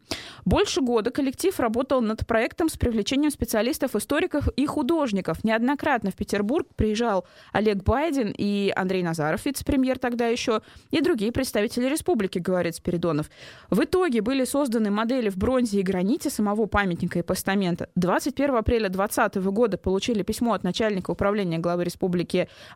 Больше 0.46 0.82
года 0.82 1.12
коллектив 1.12 1.58
работал 1.60 2.02
над 2.02 2.26
проектом 2.28 2.70
с 2.70 2.78
привлечением 2.78 3.32
специалистов, 3.32 3.96
историков 3.96 4.48
и 4.50 4.66
художников. 4.66 5.44
Неоднократно 5.44 6.12
в 6.12 6.16
Петербург 6.16 6.68
приезжал 6.76 7.26
Олег 7.54 7.84
Байден 7.84 8.34
и 8.38 8.72
Андрей 8.76 9.04
Назаров, 9.04 9.46
вице-премьер 9.46 9.98
тогда 10.00 10.28
еще, 10.28 10.62
и 10.92 11.02
другие 11.02 11.32
представители 11.32 11.88
республики, 11.88 12.40
говорит 12.40 12.76
Спиридонов. 12.76 13.30
В 13.70 13.84
итоге 13.84 14.22
были 14.22 14.44
созданы 14.44 14.92
модели 14.92 15.30
в 15.30 15.38
бронзе 15.38 15.80
и 15.80 15.84
граните 15.84 16.30
самого 16.30 16.66
памятника 16.66 17.20
и 17.20 17.22
постамента. 17.22 17.90
21 17.96 18.56
апреля 18.56 18.90
2020 18.90 19.36
года 19.52 19.78
получили 19.78 20.24
письмо 20.24 20.54
от 20.54 20.64
начальника 20.64 21.12
управления 21.12 21.60
главы 21.60 21.84
республики 21.84 22.09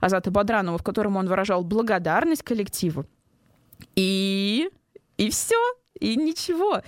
Азата 0.02 0.32
Бадранова, 0.32 0.78
в 0.78 0.84
котором 0.84 1.18
он 1.18 1.28
выражал 1.28 1.64
благодарность 1.64 2.44
коллективу. 2.44 3.06
И... 3.96 4.70
И 5.18 5.30
все 5.30 5.56
и 6.04 6.18
ничего. 6.18 6.82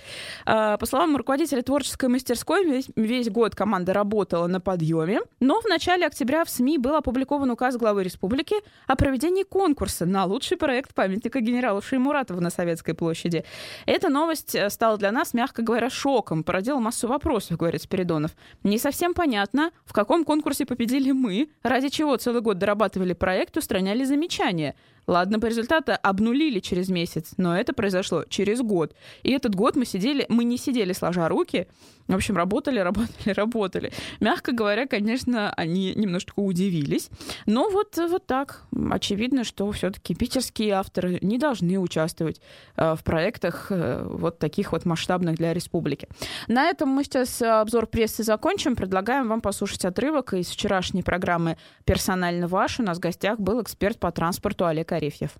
А, 0.44 0.76
по 0.76 0.86
словам 0.86 1.16
руководителя 1.16 1.62
творческой 1.62 2.10
мастерской, 2.10 2.64
весь, 2.64 2.88
весь 2.96 3.30
год 3.30 3.54
команда 3.54 3.94
работала 3.94 4.46
на 4.46 4.60
подъеме, 4.60 5.20
но 5.40 5.60
в 5.60 5.64
начале 5.64 6.06
октября 6.06 6.44
в 6.44 6.50
СМИ 6.50 6.76
был 6.78 6.94
опубликован 6.94 7.50
указ 7.50 7.76
главы 7.76 8.04
республики 8.04 8.56
о 8.86 8.94
проведении 8.94 9.42
конкурса 9.42 10.04
на 10.04 10.26
лучший 10.26 10.58
проект 10.58 10.94
памятника 10.94 11.40
генералу 11.40 11.80
Шеймуратову 11.80 12.40
на 12.40 12.50
Советской 12.50 12.92
площади. 12.92 13.44
Эта 13.86 14.10
новость 14.10 14.54
э, 14.54 14.68
стала 14.68 14.98
для 14.98 15.12
нас, 15.12 15.32
мягко 15.32 15.62
говоря, 15.62 15.88
шоком, 15.88 16.44
породила 16.44 16.78
массу 16.78 17.08
вопросов, 17.08 17.56
говорит 17.56 17.82
Спиридонов. 17.82 18.32
Не 18.64 18.78
совсем 18.78 19.14
понятно, 19.14 19.70
в 19.86 19.94
каком 19.94 20.24
конкурсе 20.24 20.66
победили 20.66 21.12
мы, 21.12 21.48
ради 21.62 21.88
чего 21.88 22.16
целый 22.16 22.42
год 22.42 22.58
дорабатывали 22.58 23.14
проект, 23.14 23.56
устраняли 23.56 24.04
замечания. 24.04 24.74
Ладно, 25.06 25.38
по 25.38 25.46
результату 25.46 25.92
обнулили 26.02 26.60
через 26.60 26.88
месяц, 26.88 27.32
но 27.36 27.56
это 27.56 27.72
произошло 27.72 28.24
через 28.28 28.60
год. 28.60 28.94
И 29.22 29.30
этот 29.30 29.54
год 29.54 29.76
мы 29.76 29.84
сидели, 29.84 30.26
мы 30.28 30.44
не 30.44 30.58
сидели 30.58 30.92
сложа 30.92 31.28
руки, 31.28 31.68
в 32.08 32.14
общем, 32.14 32.36
работали, 32.36 32.78
работали, 32.78 33.30
работали. 33.34 33.92
Мягко 34.20 34.52
говоря, 34.52 34.86
конечно, 34.86 35.52
они 35.52 35.92
немножко 35.94 36.34
удивились. 36.36 37.10
Но 37.46 37.68
вот, 37.68 37.96
вот 37.96 38.26
так. 38.26 38.62
Очевидно, 38.90 39.44
что 39.44 39.70
все-таки 39.72 40.14
питерские 40.14 40.74
авторы 40.74 41.18
не 41.20 41.38
должны 41.38 41.78
участвовать 41.78 42.40
э, 42.76 42.94
в 42.94 43.02
проектах 43.02 43.68
э, 43.70 44.06
вот 44.08 44.38
таких 44.38 44.72
вот 44.72 44.84
масштабных 44.84 45.36
для 45.36 45.52
республики. 45.52 46.08
На 46.46 46.66
этом 46.66 46.90
мы 46.90 47.02
сейчас 47.02 47.42
обзор 47.42 47.86
прессы 47.86 48.22
закончим. 48.22 48.76
Предлагаем 48.76 49.28
вам 49.28 49.40
послушать 49.40 49.84
отрывок 49.84 50.34
из 50.34 50.48
вчерашней 50.48 51.02
программы 51.02 51.56
«Персонально 51.84 52.46
ваш». 52.46 52.78
У 52.78 52.82
нас 52.82 52.98
в 52.98 53.00
гостях 53.00 53.40
был 53.40 53.60
эксперт 53.62 53.98
по 53.98 54.12
транспорту 54.12 54.66
Олег 54.66 54.92
Арефьев. 54.96 55.30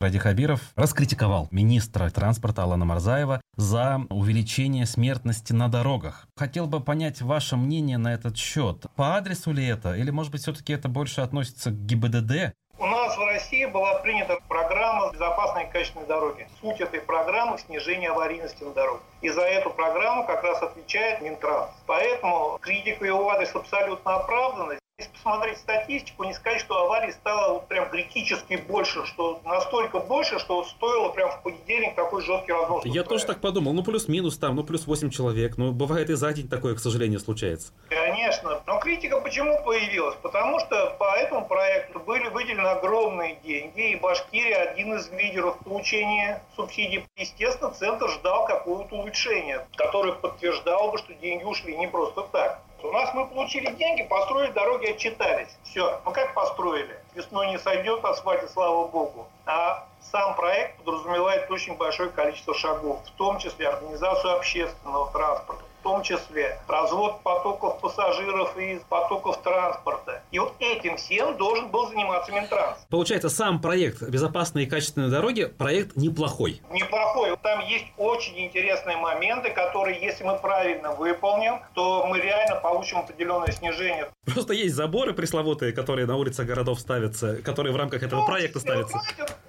Ради 0.00 0.18
Хабиров 0.18 0.60
раскритиковал 0.76 1.48
министра 1.50 2.10
транспорта 2.10 2.64
Алана 2.64 2.84
Марзаева 2.84 3.40
за 3.56 4.02
увеличение 4.10 4.84
смертности 4.84 5.54
на 5.54 5.68
дорогах. 5.68 6.26
Хотел 6.36 6.66
бы 6.66 6.80
понять 6.80 7.22
ваше 7.22 7.56
мнение 7.56 7.96
на 7.96 8.12
этот 8.12 8.36
счет. 8.36 8.84
По 8.96 9.16
адресу 9.16 9.52
ли 9.52 9.66
это? 9.66 9.94
Или, 9.94 10.10
может 10.10 10.30
быть, 10.30 10.42
все-таки 10.42 10.74
это 10.74 10.88
больше 10.88 11.22
относится 11.22 11.70
к 11.70 11.86
ГИБДД? 11.86 12.52
У 12.78 12.86
нас 12.86 13.16
в 13.16 13.20
России 13.20 13.64
была 13.64 14.00
принята 14.00 14.36
программа 14.46 15.10
«Безопасные 15.12 15.68
и 15.68 15.70
качественные 15.70 16.06
дороги». 16.06 16.48
Суть 16.60 16.80
этой 16.80 17.00
программы– 17.00 17.56
снижение 17.66 18.10
аварийности 18.10 18.62
на 18.62 18.72
дорогах. 18.72 19.00
И 19.22 19.30
за 19.30 19.42
эту 19.42 19.70
программу 19.70 20.26
как 20.26 20.42
раз 20.42 20.60
отвечает 20.60 21.22
Минтранс. 21.22 21.70
Поэтому 21.86 22.58
критика 22.60 23.06
его 23.06 23.30
адрес 23.30 23.54
абсолютно 23.54 24.16
оправдана. 24.16 24.74
Если 24.96 25.12
посмотреть 25.12 25.58
статистику, 25.58 26.22
не 26.22 26.32
сказать, 26.34 26.60
что 26.60 26.84
аварий 26.84 27.10
стало 27.10 27.54
вот 27.54 27.66
прям 27.66 27.90
критически 27.90 28.54
больше, 28.54 29.04
что 29.06 29.40
настолько 29.44 29.98
больше, 29.98 30.38
что 30.38 30.62
стоило 30.62 31.08
прям 31.08 31.32
в 31.32 31.42
понедельник 31.42 31.96
такой 31.96 32.22
жесткий 32.22 32.52
разнос. 32.52 32.84
Я 32.84 33.02
тоже 33.02 33.26
так 33.26 33.40
подумал, 33.40 33.72
ну 33.72 33.82
плюс-минус 33.82 34.38
там, 34.38 34.54
ну 34.54 34.62
плюс 34.62 34.86
8 34.86 35.10
человек, 35.10 35.58
ну 35.58 35.72
бывает 35.72 36.10
и 36.10 36.14
за 36.14 36.32
день 36.32 36.48
такое, 36.48 36.76
к 36.76 36.78
сожалению, 36.78 37.18
случается. 37.18 37.72
Конечно, 37.88 38.62
но 38.68 38.78
критика 38.78 39.20
почему 39.20 39.60
появилась? 39.64 40.14
Потому 40.22 40.60
что 40.60 40.94
по 40.96 41.16
этому 41.16 41.44
проекту 41.48 41.98
были 41.98 42.28
выделены 42.28 42.68
огромные 42.68 43.34
деньги, 43.42 43.90
и 43.90 43.96
Башкирия 43.96 44.70
один 44.70 44.94
из 44.94 45.10
лидеров 45.10 45.58
получения 45.64 46.40
субсидий. 46.54 47.04
Естественно, 47.16 47.72
центр 47.72 48.08
ждал 48.10 48.46
какое-то 48.46 48.94
улучшение, 48.94 49.66
которое 49.74 50.12
подтверждало 50.12 50.92
бы, 50.92 50.98
что 50.98 51.14
деньги 51.14 51.42
ушли 51.42 51.76
не 51.76 51.88
просто 51.88 52.22
так. 52.30 52.60
У 52.84 52.92
нас 52.92 53.14
мы 53.14 53.26
получили 53.26 53.70
деньги, 53.72 54.02
построили 54.02 54.52
дороги, 54.52 54.88
отчитались. 54.88 55.48
Все. 55.62 56.02
Ну 56.04 56.12
как 56.12 56.34
построили? 56.34 57.00
Весной 57.14 57.48
не 57.48 57.58
сойдет 57.58 58.04
асфальт, 58.04 58.42
и 58.42 58.48
слава 58.48 58.86
богу. 58.88 59.26
А 59.46 59.88
сам 60.02 60.36
проект 60.36 60.76
подразумевает 60.82 61.50
очень 61.50 61.76
большое 61.76 62.10
количество 62.10 62.52
шагов, 62.52 63.00
в 63.06 63.10
том 63.12 63.38
числе 63.38 63.70
организацию 63.70 64.36
общественного 64.36 65.10
транспорта, 65.12 65.64
том 65.84 66.02
числе 66.02 66.58
развод 66.66 67.22
потоков 67.22 67.78
пассажиров 67.80 68.56
и 68.58 68.80
потоков 68.88 69.40
транспорта. 69.42 70.22
И 70.32 70.38
вот 70.38 70.54
этим 70.58 70.96
всем 70.96 71.36
должен 71.36 71.68
был 71.68 71.88
заниматься 71.88 72.32
Минтранс. 72.32 72.78
Получается, 72.90 73.28
сам 73.28 73.60
проект 73.60 74.02
«Безопасные 74.02 74.66
и 74.66 74.68
качественные 74.68 75.10
дороги» 75.10 75.44
проект 75.44 75.96
неплохой. 75.96 76.60
Неплохой. 76.70 77.36
Там 77.42 77.60
есть 77.60 77.86
очень 77.98 78.40
интересные 78.40 78.96
моменты, 78.96 79.50
которые, 79.50 80.00
если 80.00 80.24
мы 80.24 80.38
правильно 80.38 80.92
выполним, 80.92 81.60
то 81.74 82.06
мы 82.06 82.18
реально 82.18 82.56
получим 82.56 82.98
определенное 82.98 83.52
снижение. 83.52 84.08
Просто 84.24 84.54
есть 84.54 84.74
заборы 84.74 85.12
пресловутые, 85.12 85.72
которые 85.72 86.06
на 86.06 86.16
улицах 86.16 86.46
городов 86.46 86.80
ставятся, 86.80 87.42
которые 87.42 87.72
в 87.74 87.76
рамках 87.76 88.02
этого 88.02 88.20
ну, 88.20 88.26
проекта 88.26 88.58
ставятся. 88.60 88.98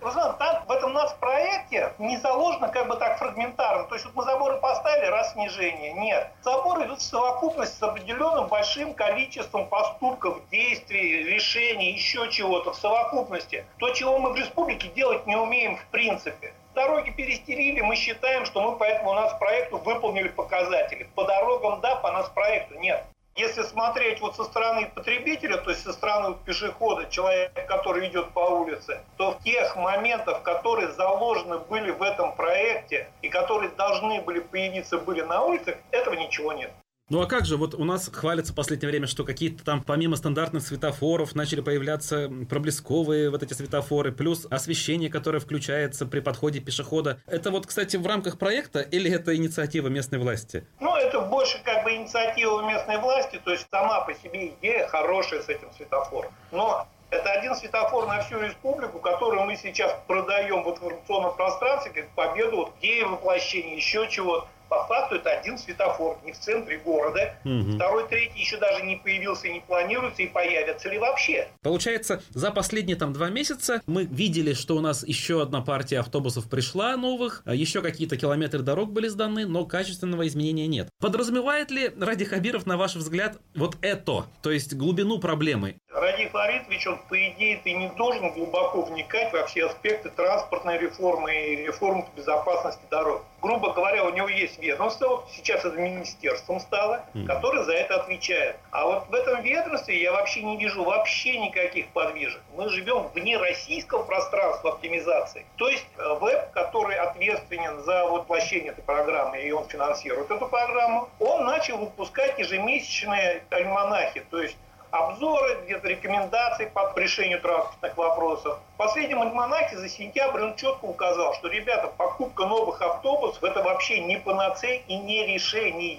Знаете, 0.02 0.36
там 0.38 0.66
в 0.68 0.72
этом 0.72 0.94
нас 0.94 1.16
проекте 1.20 1.94
не 1.98 2.18
заложено 2.18 2.68
как 2.68 2.88
бы 2.88 2.96
так 2.98 3.18
фрагментарно. 3.18 3.86
То 3.86 3.96
есть 3.96 4.06
вот 4.06 4.16
мы 4.16 4.24
заборы 4.24 4.58
поставили, 4.58 5.06
раз 5.06 5.32
снижение. 5.34 5.94
Нет. 5.94 6.25
Забор 6.42 6.86
идут 6.86 7.00
в 7.00 7.04
совокупность 7.04 7.78
с 7.78 7.84
определенным 7.84 8.48
большим 8.48 8.94
количеством 8.94 9.68
поступков, 9.68 10.40
действий, 10.50 11.24
решений, 11.24 11.92
еще 11.94 12.30
чего-то 12.30 12.74
в 12.74 12.76
совокупности. 12.76 13.66
То, 13.80 13.92
чего 13.92 14.20
мы 14.20 14.34
в 14.34 14.36
республике 14.36 14.88
делать 14.90 15.26
не 15.28 15.36
умеем 15.36 15.78
в 15.78 15.86
принципе. 15.88 16.54
Дороги 16.76 17.10
перестерили, 17.12 17.82
мы 17.82 17.96
считаем, 17.96 18.46
что 18.46 18.62
мы 18.62 18.78
поэтому 18.78 19.12
у 19.12 19.14
нас 19.14 19.34
проекту 19.40 19.78
выполнили 19.78 20.28
показатели. 20.28 21.08
По 21.16 21.24
дорогам 21.24 21.80
да, 21.82 21.96
по 21.96 22.12
нас 22.12 22.28
проекту 22.30 22.76
нет. 22.80 23.06
Если 23.38 23.64
смотреть 23.64 24.22
вот 24.22 24.38
со 24.38 24.46
стороны 24.46 24.90
потребителя, 24.96 25.58
то 25.58 25.70
есть 25.70 25.84
со 25.84 25.92
стороны 25.92 26.38
пешехода, 26.46 27.06
человека, 27.10 27.66
который 27.68 28.08
идет 28.08 28.32
по 28.32 28.40
улице, 28.40 29.04
то 29.18 29.32
в 29.32 29.44
тех 29.44 29.76
моментах, 29.76 30.42
которые 30.42 30.94
заложены 30.94 31.60
были 31.60 31.92
в 31.92 32.02
этом 32.02 32.34
проекте 32.38 33.10
и 33.22 33.28
которые 33.28 33.72
должны 33.72 34.22
были 34.22 34.40
появиться 34.40 34.98
были 35.00 35.20
на 35.22 35.44
улицах, 35.44 35.76
этого 35.92 36.14
ничего 36.14 36.54
нет. 36.54 36.72
Ну 37.08 37.22
а 37.22 37.28
как 37.28 37.46
же, 37.46 37.56
вот 37.56 37.76
у 37.76 37.84
нас 37.84 38.10
хвалится 38.12 38.52
в 38.52 38.56
последнее 38.56 38.90
время, 38.90 39.06
что 39.06 39.24
какие-то 39.24 39.64
там 39.64 39.84
помимо 39.84 40.16
стандартных 40.16 40.64
светофоров 40.66 41.36
начали 41.36 41.62
появляться 41.62 42.32
проблесковые 42.50 43.30
вот 43.30 43.44
эти 43.44 43.54
светофоры, 43.54 44.12
плюс 44.12 44.48
освещение, 44.50 45.12
которое 45.12 45.40
включается 45.40 46.08
при 46.08 46.20
подходе 46.20 46.62
пешехода. 46.62 47.22
Это 47.28 47.52
вот, 47.52 47.68
кстати, 47.68 47.98
в 47.98 48.08
рамках 48.08 48.40
проекта 48.40 48.80
или 48.82 49.12
это 49.12 49.36
инициатива 49.36 49.88
местной 49.88 50.18
власти? 50.18 50.66
Ну, 50.80 50.96
это 50.96 51.22
больше 51.22 51.62
как 51.64 51.84
бы 51.84 51.94
инициатива 51.94 52.68
местной 52.68 52.98
власти, 52.98 53.40
то 53.46 53.52
есть 53.52 53.68
сама 53.70 54.02
по 54.02 54.16
себе 54.16 54.56
идея 54.60 54.88
хорошая 54.88 55.44
с 55.44 55.50
этим 55.50 55.72
светофором. 55.78 56.32
Но 56.52 56.88
это 57.12 57.32
один 57.34 57.54
светофор 57.54 58.08
на 58.08 58.24
всю 58.24 58.40
республику, 58.40 58.98
который 58.98 59.46
мы 59.46 59.56
сейчас 59.58 59.96
продаем 60.08 60.64
в 60.64 60.72
информационном 60.72 61.36
пространстве 61.36 61.92
как 61.94 62.10
победу, 62.16 62.58
вот, 62.58 62.74
идея 62.82 63.06
воплощения, 63.06 63.76
еще 63.76 64.08
чего-то. 64.10 64.48
По 64.70 64.86
факту 64.86 65.16
это 65.16 65.30
один 65.32 65.58
светофор, 65.58 66.18
не 66.24 66.32
в 66.32 66.40
центре 66.40 66.78
города. 66.80 67.36
Угу. 67.44 67.76
Второй, 67.76 68.08
третий 68.08 68.40
еще 68.40 68.58
даже 68.58 68.84
не 68.84 68.98
появился 68.98 69.48
не 69.48 69.62
планируется, 69.62 70.24
и 70.24 70.28
появятся 70.28 70.90
ли 70.90 70.98
вообще. 70.98 71.48
Получается, 71.62 72.22
за 72.30 72.52
последние 72.52 72.96
там 72.96 73.14
два 73.14 73.30
месяца 73.30 73.82
мы 73.86 74.04
видели, 74.04 74.54
что 74.54 74.76
у 74.76 74.82
нас 74.82 75.06
еще 75.08 75.42
одна 75.42 75.62
партия 75.62 76.00
автобусов 76.00 76.50
пришла 76.50 76.96
новых, 76.98 77.42
а 77.46 77.54
еще 77.54 77.82
какие-то 77.82 78.18
километры 78.18 78.62
дорог 78.62 78.92
были 78.92 79.08
сданы, 79.08 79.46
но 79.46 79.66
качественного 79.66 80.28
изменения 80.28 80.68
нет. 80.68 80.90
Подразумевает 81.00 81.72
ли 81.72 81.92
Ради 82.00 82.26
Хабиров, 82.26 82.66
на 82.66 82.78
ваш 82.78 82.96
взгляд, 82.96 83.38
вот 83.56 83.78
это, 83.82 84.26
то 84.42 84.52
есть 84.52 84.74
глубину 84.74 85.20
проблемы? 85.20 85.78
Ради 85.92 86.28
Фаритович, 86.28 86.88
он, 86.88 87.00
по 87.10 87.16
идее, 87.30 87.62
ты 87.64 87.72
не 87.72 87.90
должен 87.96 88.34
глубоко 88.34 88.82
вникать 88.82 89.32
во 89.32 89.46
все 89.46 89.68
аспекты 89.68 90.10
транспортной 90.10 90.78
реформы 90.78 91.34
и 91.34 91.56
реформы 91.68 92.06
безопасности 92.16 92.82
дорог. 92.92 93.24
Грубо 93.46 93.74
говоря, 93.74 94.04
у 94.06 94.10
него 94.10 94.28
есть 94.28 94.58
ведомство, 94.58 95.24
сейчас 95.36 95.64
это 95.64 95.78
министерством 95.78 96.60
стало, 96.60 97.06
которое 97.28 97.64
за 97.64 97.74
это 97.74 98.02
отвечает. 98.02 98.56
А 98.72 98.86
вот 98.86 99.08
в 99.08 99.14
этом 99.14 99.44
ведомстве 99.44 100.02
я 100.02 100.12
вообще 100.14 100.42
не 100.42 100.58
вижу 100.58 100.84
вообще 100.84 101.38
никаких 101.38 101.88
подвижек. 101.90 102.42
Мы 102.56 102.70
живем 102.70 103.08
вне 103.14 103.38
российского 103.38 104.02
пространства 104.02 104.72
оптимизации. 104.72 105.46
То 105.58 105.70
есть 105.70 105.86
э, 105.96 106.18
веб, 106.20 106.52
который 106.54 106.96
от 106.96 107.16
ответственен 107.16 107.84
за 107.84 108.06
воплощение 108.06 108.72
этой 108.72 108.84
программы, 108.84 109.42
и 109.42 109.52
он 109.52 109.66
финансирует 109.68 110.30
эту 110.30 110.48
программу, 110.48 111.10
он 111.20 111.46
начал 111.46 111.78
выпускать 111.78 112.38
ежемесячные 112.38 113.44
альманахи, 113.50 114.24
то 114.30 114.42
есть 114.42 114.58
обзоры, 114.96 115.62
где-то 115.64 115.88
рекомендации 115.88 116.66
по 116.66 116.92
решению 116.96 117.42
транспортных 117.42 117.98
вопросов. 117.98 118.60
В 118.76 118.78
последнем 118.78 119.22
альманахе 119.22 119.78
за 119.78 119.90
сентябрь 119.90 120.42
он 120.42 120.56
четко 120.56 120.86
указал, 120.86 121.34
что, 121.36 121.48
ребята, 121.48 121.88
покупка 121.88 122.46
новых 122.46 122.82
автобусов– 122.82 123.44
это 123.44 123.62
вообще 123.62 124.00
не 124.00 124.18
панацея 124.18 124.82
и 124.88 124.98
не 124.98 125.26
решение 125.26 125.94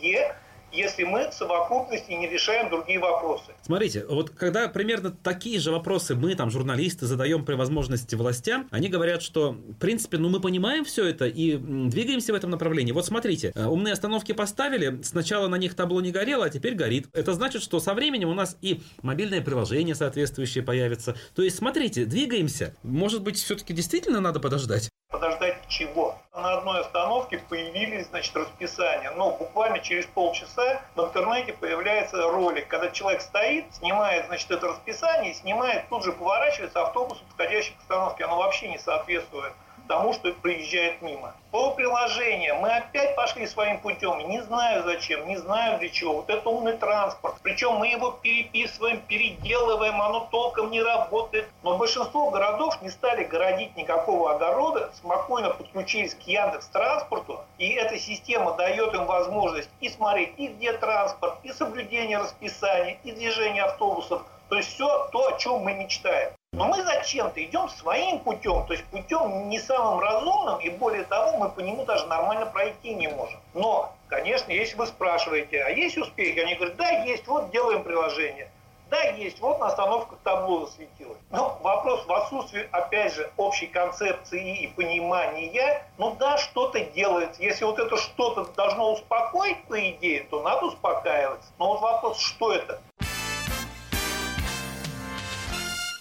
если 0.73 1.05
мы 1.05 1.31
в 1.31 1.35
совокупности 1.35 2.13
не 2.13 2.29
решаем 2.29 2.69
другие 2.71 2.99
вопросы. 2.99 3.53
Смотрите, 3.63 4.05
вот 4.09 4.31
когда 4.31 4.69
примерно 4.69 5.11
такие 5.11 5.59
же 5.59 5.71
вопросы 5.71 6.15
мы, 6.15 6.35
там, 6.35 6.51
журналисты, 6.51 7.07
задаем 7.07 7.45
при 7.45 7.55
возможности 7.55 8.15
властям, 8.15 8.69
они 8.71 8.89
говорят, 8.89 9.23
что, 9.23 9.53
в 9.53 9.75
принципе, 9.75 10.19
ну, 10.19 10.29
мы 10.29 10.41
понимаем 10.41 10.85
все 10.85 11.07
это 11.07 11.27
и 11.27 11.57
двигаемся 11.57 12.33
в 12.33 12.37
этом 12.37 12.51
направлении. 12.51 12.93
Вот 12.93 13.07
смотрите, 13.07 13.53
э, 13.55 13.65
умные 13.65 13.93
остановки 13.93 14.33
поставили, 14.33 15.01
сначала 15.03 15.49
на 15.49 15.57
них 15.57 15.75
табло 15.75 16.01
не 16.01 16.13
горело, 16.13 16.47
а 16.47 16.51
теперь 16.51 16.75
горит. 16.75 17.09
Это 17.13 17.33
значит, 17.33 17.63
что 17.63 17.81
со 17.81 17.95
временем 17.95 18.29
у 18.29 18.35
нас 18.35 18.57
и 18.61 18.81
мобильное 19.03 19.41
приложение 19.41 19.95
соответствующее 19.95 20.63
появится. 20.63 21.17
То 21.35 21.43
есть, 21.43 21.57
смотрите, 21.57 22.05
двигаемся. 22.05 22.75
Может 22.83 23.23
быть, 23.23 23.37
все-таки 23.37 23.73
действительно 23.73 24.21
надо 24.21 24.41
подождать? 24.41 24.91
Подождать 25.11 25.57
чего? 25.69 26.21
На 26.37 26.59
одной 26.59 26.81
остановке 26.81 27.39
появились, 27.39 28.09
значит, 28.09 28.37
расписания. 28.37 29.11
Но 29.13 29.31
буквально 29.31 29.79
через 29.79 30.05
полчаса 30.05 30.83
в 30.95 31.01
интернете 31.01 31.55
появляется 31.55 32.29
ролик, 32.29 32.69
когда 32.69 32.91
человек 32.91 33.23
стоит, 33.23 33.65
снимает, 33.75 34.27
значит, 34.27 34.51
это 34.51 34.69
расписание, 34.69 35.33
и 35.33 35.35
снимает, 35.35 35.89
тут 35.89 36.05
же 36.05 36.13
поворачивается 36.13 36.83
автобус, 36.83 37.17
подходящий 37.21 37.73
к 37.73 37.81
остановке. 37.81 38.25
Оно 38.25 38.37
вообще 38.37 38.69
не 38.69 38.79
соответствует 38.79 39.55
тому, 39.87 40.13
что 40.13 40.33
проезжает 40.33 41.03
мимо. 41.03 41.35
По 41.51 41.71
приложениям 41.71 42.59
мы 42.59 42.71
опять 42.71 43.17
пошли 43.17 43.47
своим 43.47 43.81
путем. 43.81 44.29
Не 44.29 44.43
знаю 44.43 44.85
зачем, 44.85 45.27
не 45.27 45.37
знаю 45.37 45.79
для 45.79 45.89
чего. 45.89 46.17
Вот 46.17 46.29
это 46.29 46.49
умный 46.49 46.77
транспорт. 46.77 47.37
Причем 47.43 47.77
мы 47.77 47.89
его 47.89 48.11
переписываем, 48.11 49.01
переделываем, 49.01 50.01
оно 50.03 50.29
толком 50.31 50.71
не 50.71 50.83
работает. 50.83 51.49
Но 51.63 51.79
большинство 51.79 52.31
городов 52.31 52.83
не 52.83 52.91
стали 52.91 53.25
городить 53.25 53.77
никакого 53.77 54.35
огорода, 54.35 54.91
спокойно 54.95 55.51
подключились 55.51 56.15
к 56.15 56.21
Яндекс 56.23 56.67
транспорту. 56.69 57.41
И 57.59 57.71
эта 57.71 57.99
система 57.99 58.53
дает 58.53 58.95
им 58.95 59.07
возможность 59.07 59.71
и 59.81 59.89
смотреть, 59.89 60.35
и 60.37 60.49
где 60.49 60.73
транспорт, 60.75 61.39
и 61.43 61.53
соблюдение 61.53 62.19
расписания, 62.19 62.99
и 63.05 63.13
движение 63.13 63.63
автобусов. 63.63 64.23
То 64.49 64.57
есть 64.57 64.75
все 64.75 65.09
то, 65.11 65.29
о 65.29 65.39
чем 65.39 65.61
мы 65.61 65.75
мечтаем. 65.75 66.33
Но 66.57 66.65
мы 66.65 66.83
зачем-то 66.83 67.45
идем 67.45 67.69
своим 67.69 68.19
путем, 68.21 68.65
то 68.67 68.73
есть 68.73 68.85
путем 68.87 69.51
не 69.51 69.59
самым 69.59 70.01
разумным, 70.01 70.59
и 70.61 70.71
более 70.71 71.05
того, 71.05 71.37
мы 71.37 71.51
по 71.51 71.61
нему 71.61 71.85
даже 71.85 72.07
нормально 72.07 72.47
пройти 72.47 72.95
не 72.95 73.09
можем. 73.09 73.39
Но, 73.53 73.93
конечно, 74.09 74.51
если 74.51 74.75
вы 74.75 74.87
спрашиваете, 74.87 75.63
а 75.63 75.69
есть 75.69 75.99
успехи? 75.99 76.39
Они 76.39 76.55
говорят, 76.55 76.77
да, 76.77 76.89
есть, 76.89 77.27
вот 77.27 77.51
делаем 77.51 77.85
приложение. 77.85 78.51
Да, 78.89 79.03
есть, 79.03 79.39
вот 79.41 79.61
на 79.61 79.67
остановках 79.67 80.19
табло 80.25 80.65
засветилось. 80.65 81.19
Но 81.31 81.59
вопрос 81.61 82.07
в 82.07 82.13
отсутствии, 82.13 82.67
опять 82.73 83.13
же, 83.13 83.31
общей 83.37 83.67
концепции 83.67 84.63
и 84.63 84.69
понимания, 84.69 85.85
ну 85.99 86.17
да, 86.19 86.39
что-то 86.39 86.81
делается. 86.81 87.43
Если 87.43 87.67
вот 87.67 87.79
это 87.79 87.99
что-то 87.99 88.45
должно 88.57 88.93
успокоить, 88.93 89.63
по 89.65 89.91
идее, 89.91 90.27
то 90.31 90.41
надо 90.43 90.67
успокаиваться. 90.67 91.51
Но 91.59 91.75
вот 91.75 91.83
вопрос, 91.83 92.19
что 92.19 92.53
это? 92.53 92.81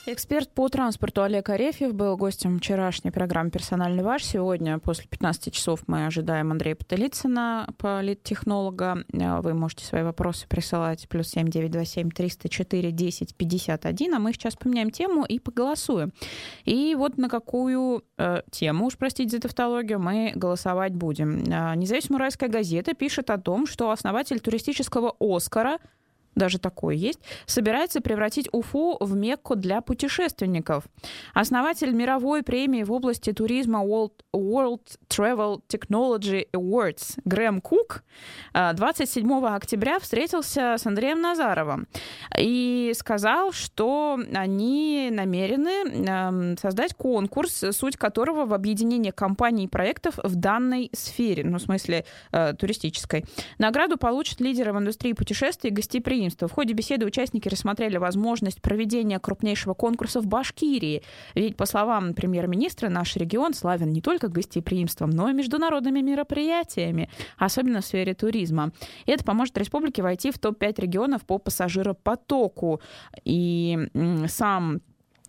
Эксперт 0.08 0.52
по 0.52 0.70
транспорту 0.70 1.24
Олег 1.24 1.50
Арефьев 1.50 1.96
был 1.96 2.16
гостем 2.16 2.60
вчерашней 2.60 3.10
программы 3.10 3.50
«Персональный 3.50 4.04
ваш». 4.04 4.24
Сегодня 4.24 4.78
после 4.78 5.08
15 5.08 5.52
часов 5.52 5.80
мы 5.88 6.06
ожидаем 6.06 6.52
Андрея 6.52 6.76
Потылицына, 6.76 7.68
политтехнолога. 7.80 9.04
Вы 9.12 9.54
можете 9.56 9.84
свои 9.84 10.04
вопросы 10.04 10.48
присылать 10.48 11.10
плюс 11.10 11.30
семь 11.30 11.48
девять 11.48 11.72
два 11.72 11.86
семь 11.86 12.12
триста 12.12 12.50
четыре 12.50 12.92
десять 12.92 13.36
пятьдесят 13.36 13.88
один, 13.88 14.14
а 14.14 14.20
мы 14.20 14.34
сейчас 14.34 14.56
поменяем 14.56 14.92
тему 14.92 15.26
и 15.26 15.40
поголосуем. 15.40 16.14
И 16.66 16.94
вот 16.94 17.18
на 17.18 17.28
какую 17.28 18.04
э, 18.20 18.44
тему, 18.52 18.86
уж 18.86 18.98
простите 18.98 19.38
за 19.38 19.42
тавтологию, 19.42 20.00
мы 20.00 20.34
голосовать 20.36 20.94
будем. 20.94 21.46
Э, 21.52 21.76
Независимая 21.76 22.20
уральская 22.20 22.48
газета 22.48 22.94
пишет 22.94 23.32
о 23.32 23.40
том, 23.40 23.66
что 23.66 23.90
основатель 23.90 24.40
туристического 24.40 25.16
«Оскара» 25.20 25.80
даже 26.36 26.60
такое 26.60 26.96
есть, 26.96 27.20
собирается 27.46 28.02
превратить 28.02 28.48
Уфу 28.52 28.98
в 29.00 29.16
Мекку 29.16 29.56
для 29.56 29.82
путешественников. 29.82 30.84
Основатель 31.34 31.92
мировой 31.92 32.44
премии 32.44 32.84
в 32.84 32.92
области 32.92 33.32
туризма 33.32 33.84
World, 33.84 34.14
World 34.34 34.82
Travel 35.10 35.62
Technology 35.68 36.48
Awards 36.52 37.20
Грэм 37.26 37.62
Кук 37.62 38.04
27 38.54 39.32
а, 39.32 39.56
октября 39.56 40.00
встретился 40.00 40.76
с 40.78 40.86
Андреем 40.86 41.22
Назаровым 41.22 41.88
и 42.38 42.94
сказал, 42.96 43.52
что 43.52 44.20
они 44.34 45.10
намерены 45.12 46.56
создать 46.58 46.94
конкурс, 46.94 47.64
суть 47.72 47.98
которого 47.98 48.46
в 48.46 48.54
объединении 48.54 49.12
компаний 49.12 49.66
и 49.66 49.68
проектов 49.68 50.20
в 50.22 50.36
данной 50.36 50.90
сфере, 50.94 51.44
ну, 51.44 51.58
в 51.58 51.62
смысле 51.62 52.06
э, 52.32 52.54
туристической. 52.54 53.26
Награду 53.58 53.98
получат 53.98 54.42
лидеры 54.42 54.74
в 54.74 54.78
индустрии 54.78 55.14
путешествий 55.14 55.72
и 55.72 55.74
гостеприимства 55.74 56.25
гостеприимства. 56.26 56.48
В 56.48 56.52
ходе 56.52 56.74
беседы 56.74 57.06
участники 57.06 57.50
рассмотрели 57.50 57.98
возможность 57.98 58.62
проведения 58.62 59.20
крупнейшего 59.20 59.74
конкурса 59.74 60.22
в 60.22 60.28
Башкирии. 60.28 61.04
Ведь, 61.36 61.56
по 61.56 61.66
словам 61.66 62.14
премьер-министра, 62.14 62.90
наш 62.90 63.16
регион 63.16 63.54
славен 63.54 63.92
не 63.92 64.02
только 64.02 64.28
гостеприимством, 64.28 65.10
но 65.10 65.30
и 65.30 65.34
международными 65.34 66.02
мероприятиями, 66.02 67.10
особенно 67.38 67.82
в 67.82 67.86
сфере 67.86 68.14
туризма. 68.14 68.72
И 69.06 69.12
это 69.12 69.24
поможет 69.24 69.58
республике 69.58 70.02
войти 70.02 70.32
в 70.32 70.40
топ-5 70.40 70.82
регионов 70.82 71.26
по 71.26 71.38
пассажиропотоку. 71.38 72.82
И 73.24 73.78
сам 74.28 74.82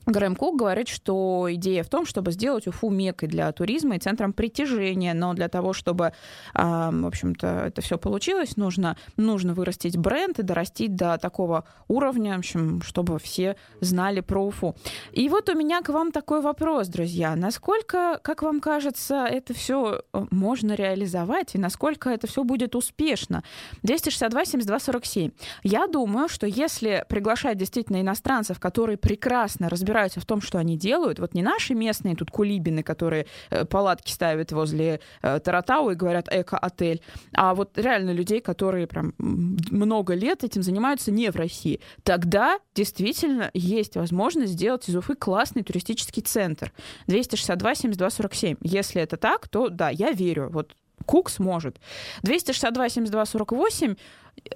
Грэм 0.06 0.36
Кук 0.36 0.56
говорит, 0.56 0.86
что 0.88 1.48
идея 1.50 1.82
в 1.82 1.88
том, 1.88 2.06
чтобы 2.06 2.30
сделать 2.30 2.68
Уфу 2.68 2.90
мекой 2.90 3.28
для 3.28 3.50
туризма 3.50 3.96
и 3.96 3.98
центром 3.98 4.32
притяжения, 4.32 5.14
но 5.14 5.34
для 5.34 5.48
того, 5.48 5.72
чтобы, 5.72 6.12
в 6.54 7.06
общем-то, 7.06 7.64
это 7.66 7.82
все 7.82 7.98
получилось, 7.98 8.56
нужно, 8.56 8.96
нужно 9.16 9.52
вырастить 9.52 9.96
бренд 9.96 10.38
и 10.38 10.42
дорастить 10.42 10.94
до 10.94 11.18
такого 11.18 11.64
уровня, 11.88 12.36
в 12.36 12.38
общем, 12.38 12.82
чтобы 12.82 13.18
все 13.18 13.56
знали 13.80 14.20
про 14.20 14.46
Уфу. 14.46 14.76
И 15.10 15.28
вот 15.28 15.48
у 15.48 15.54
меня 15.54 15.80
к 15.82 15.88
вам 15.88 16.12
такой 16.12 16.40
вопрос, 16.40 16.86
друзья. 16.86 17.34
Насколько, 17.34 18.20
как 18.22 18.42
вам 18.42 18.60
кажется, 18.60 19.26
это 19.26 19.54
все 19.54 20.02
э, 20.12 20.24
можно 20.30 20.74
реализовать 20.74 21.54
и 21.56 21.58
насколько 21.58 22.10
это 22.10 22.28
все 22.28 22.44
будет 22.44 22.76
успешно? 22.76 23.42
262 23.82 24.44
72 24.44 24.78
47. 24.78 25.30
Я 25.64 25.88
думаю, 25.88 26.28
что 26.28 26.46
если 26.46 27.04
приглашать 27.08 27.58
действительно 27.58 28.00
иностранцев, 28.00 28.60
которые 28.60 28.98
прекрасно 28.98 29.68
разбираются 29.68 29.95
разбираются 29.96 30.20
в 30.20 30.26
том, 30.26 30.40
что 30.40 30.58
они 30.58 30.76
делают, 30.76 31.18
вот 31.18 31.34
не 31.34 31.42
наши 31.42 31.74
местные 31.74 32.16
тут 32.16 32.30
кулибины, 32.30 32.82
которые 32.82 33.26
э, 33.50 33.64
палатки 33.64 34.12
ставят 34.12 34.52
возле 34.52 35.00
э, 35.22 35.40
Таратау 35.40 35.90
и 35.90 35.94
говорят 35.94 36.28
эко-отель, 36.30 37.00
а 37.32 37.54
вот 37.54 37.78
реально 37.78 38.10
людей, 38.10 38.40
которые 38.40 38.86
прям 38.86 39.14
много 39.18 40.14
лет 40.14 40.44
этим 40.44 40.62
занимаются 40.62 41.10
не 41.10 41.30
в 41.30 41.36
России, 41.36 41.80
тогда 42.02 42.58
действительно 42.74 43.50
есть 43.54 43.96
возможность 43.96 44.52
сделать 44.52 44.88
из 44.88 44.96
Уфы 44.96 45.14
классный 45.14 45.62
туристический 45.62 46.22
центр. 46.22 46.72
262 47.06 47.74
72 47.74 48.10
47. 48.10 48.56
Если 48.60 49.00
это 49.00 49.16
так, 49.16 49.48
то 49.48 49.68
да, 49.68 49.88
я 49.88 50.10
верю. 50.10 50.50
Вот 50.50 50.74
Кук 51.06 51.30
сможет. 51.30 51.80
262 52.22 52.88
72 52.88 53.26
48 53.26 53.94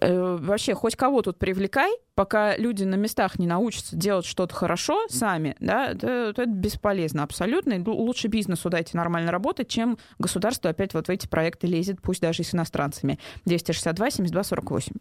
э, 0.01 0.37
вообще 0.41 0.75
хоть 0.75 0.97
кого 0.97 1.23
тут 1.23 1.39
привлекай, 1.39 1.93
пока 2.21 2.55
люди 2.59 2.85
на 2.85 2.97
местах 2.97 3.39
не 3.39 3.47
научатся 3.47 3.97
делать 3.97 4.27
что-то 4.27 4.55
хорошо 4.55 5.07
сами, 5.09 5.57
да, 5.59 5.93
это, 5.93 6.07
это 6.07 6.45
бесполезно 6.45 7.23
абсолютно. 7.23 7.73
И 7.73 7.79
лучше 7.79 8.29
бизнесу 8.29 8.69
дайте 8.69 8.95
нормально 8.95 9.33
работать, 9.33 9.69
чем 9.69 9.97
государство 10.19 10.69
опять 10.69 10.93
вот 10.93 11.07
в 11.07 11.11
эти 11.11 11.27
проекты 11.27 11.67
лезет, 11.67 12.03
пусть 12.03 12.21
даже 12.21 12.43
и 12.43 12.45
с 12.45 12.55
иностранцами. 12.55 13.19
262 13.47 14.11
72 14.11 14.45
48. 14.45 14.93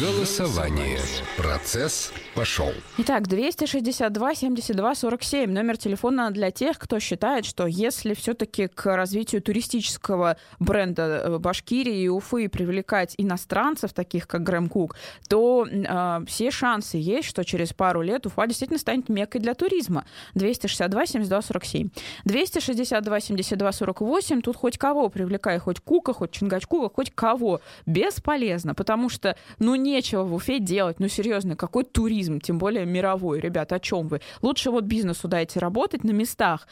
Голосование. 0.00 0.98
Процесс 1.36 2.12
пошел. 2.34 2.72
Итак, 2.98 3.28
262 3.28 4.34
72 4.34 4.94
47. 4.94 5.50
Номер 5.50 5.76
телефона 5.76 6.30
для 6.30 6.50
тех, 6.50 6.78
кто 6.78 6.98
считает, 6.98 7.44
что 7.44 7.66
если 7.66 8.14
все-таки 8.14 8.66
к 8.66 8.96
развитию 8.96 9.42
туристического 9.42 10.38
бренда 10.58 11.02
э, 11.02 11.38
Башкирии 11.38 12.02
и 12.02 12.08
Уфы 12.08 12.48
привлекать 12.48 13.14
иностранцев, 13.18 13.92
таких 13.92 14.26
как 14.26 14.42
Грэм 14.42 14.68
Кук, 14.68 14.96
то 15.28 15.66
э, 15.66 16.24
все 16.26 16.50
шансы 16.50 16.98
есть, 16.98 17.28
что 17.28 17.44
через 17.44 17.72
пару 17.72 18.02
лет 18.02 18.26
Уфа 18.26 18.46
действительно 18.46 18.78
станет 18.78 19.08
меккой 19.08 19.40
для 19.40 19.54
туризма. 19.54 20.04
262 20.34 21.06
72 21.06 21.42
47. 21.42 21.88
262 22.24 23.20
72 23.20 23.72
48. 23.72 24.42
Тут 24.42 24.56
хоть 24.56 24.78
кого 24.78 25.08
привлекай, 25.08 25.58
хоть 25.58 25.80
Кука, 25.80 26.12
хоть 26.12 26.32
Чингачкука, 26.32 26.94
хоть 26.94 27.10
кого. 27.14 27.60
Бесполезно, 27.86 28.74
потому 28.74 29.08
что, 29.08 29.36
ну, 29.58 29.74
нечего 29.74 30.24
в 30.24 30.34
Уфе 30.34 30.58
делать. 30.58 31.00
Ну, 31.00 31.08
серьезно, 31.08 31.56
какой 31.56 31.84
туризм, 31.84 32.40
тем 32.40 32.58
более 32.58 32.84
мировой. 32.86 33.40
Ребята, 33.40 33.76
о 33.76 33.80
чем 33.80 34.08
вы? 34.08 34.20
Лучше 34.42 34.70
вот 34.70 34.84
бизнесу 34.84 35.28
дайте 35.28 35.60
работать 35.60 36.04
на 36.04 36.10
местах, 36.10 36.66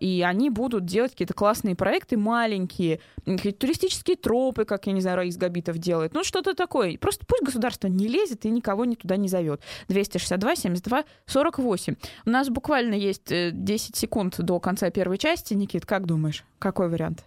и 0.00 0.24
они 0.26 0.50
будут 0.50 0.84
делать 0.84 1.12
какие-то 1.12 1.34
классные 1.34 1.76
проекты 1.76 2.16
маленькие, 2.16 3.00
туристические 3.24 4.16
тропы, 4.16 4.64
как, 4.64 4.86
я 4.86 4.92
не 4.92 5.00
знаю, 5.00 5.16
Раис 5.16 5.36
Габитов 5.36 5.78
делает. 5.78 6.14
Ну, 6.14 6.24
что-то 6.24 6.54
такое. 6.54 6.96
Просто 6.98 7.24
пусть 7.26 7.42
государство 7.42 7.88
не 7.88 8.08
лезет 8.08 8.44
и 8.44 8.50
никого 8.50 8.83
не 8.84 8.96
туда 8.96 9.16
не 9.16 9.28
зовет. 9.28 9.60
262 9.88 10.56
72 10.56 11.04
48. 11.26 11.96
У 12.26 12.30
нас 12.30 12.48
буквально 12.48 12.94
есть 12.94 13.28
10 13.28 13.30
э, 13.30 13.98
секунд 13.98 14.36
до 14.38 14.60
конца 14.60 14.90
первой 14.90 15.18
части. 15.18 15.54
Никит, 15.54 15.86
как 15.86 16.06
думаешь, 16.06 16.44
какой 16.58 16.88
вариант? 16.88 17.24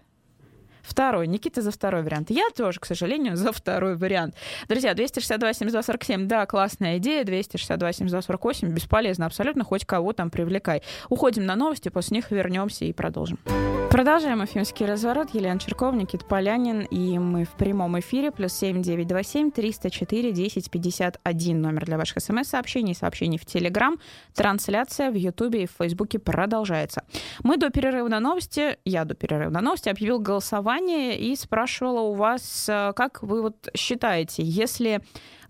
Второй. 0.87 1.27
Никита 1.27 1.61
за 1.61 1.71
второй 1.71 2.01
вариант. 2.01 2.29
Я 2.29 2.49
тоже, 2.55 2.79
к 2.79 2.85
сожалению, 2.85 3.35
за 3.35 3.51
второй 3.51 3.97
вариант. 3.97 4.35
Друзья, 4.69 4.93
262 4.93 5.53
72 5.53 5.83
47, 5.83 6.27
да, 6.27 6.45
классная 6.45 6.97
идея. 6.97 7.25
262 7.25 7.91
72 7.91 8.21
48, 8.21 8.69
бесполезно 8.69 9.25
абсолютно, 9.25 9.65
хоть 9.65 9.85
кого 9.85 10.13
там 10.13 10.29
привлекай. 10.29 10.81
Уходим 11.09 11.45
на 11.45 11.57
новости, 11.57 11.89
после 11.89 12.15
них 12.15 12.31
вернемся 12.31 12.85
и 12.85 12.93
продолжим. 12.93 13.37
Продолжаем 13.91 14.43
эфимский 14.45 14.85
разворот. 14.85 15.33
Елена 15.33 15.59
Черков, 15.59 15.93
Никит 15.95 16.25
Полянин, 16.25 16.81
и 16.81 17.19
мы 17.19 17.45
в 17.45 17.51
прямом 17.51 17.99
эфире. 17.99 18.31
Плюс 18.31 18.53
7927 18.53 19.51
304 19.51 20.31
10 20.31 20.71
51. 20.71 21.61
Номер 21.61 21.85
для 21.85 21.97
ваших 21.97 22.21
смс-сообщений, 22.21 22.95
сообщений 22.95 23.37
в 23.37 23.45
Телеграм. 23.45 23.97
Трансляция 24.33 25.09
в 25.09 25.15
Ютубе 25.15 25.63
и 25.63 25.67
в 25.67 25.71
Фейсбуке 25.79 26.19
продолжается. 26.19 27.03
Мы 27.43 27.57
до 27.57 27.69
перерыва 27.69 28.07
на 28.07 28.19
новости, 28.19 28.77
я 28.85 29.03
до 29.03 29.15
перерыва 29.15 29.49
на 29.49 29.61
новости 29.61 29.89
объявил 29.89 30.19
голосование 30.19 30.76
образования 30.77 31.17
и 31.17 31.35
спрашивала 31.35 32.01
у 32.01 32.13
вас, 32.13 32.67
э, 32.69 32.93
как 32.95 33.23
вы 33.23 33.41
вот 33.41 33.69
считаете, 33.75 34.43
если 34.43 35.01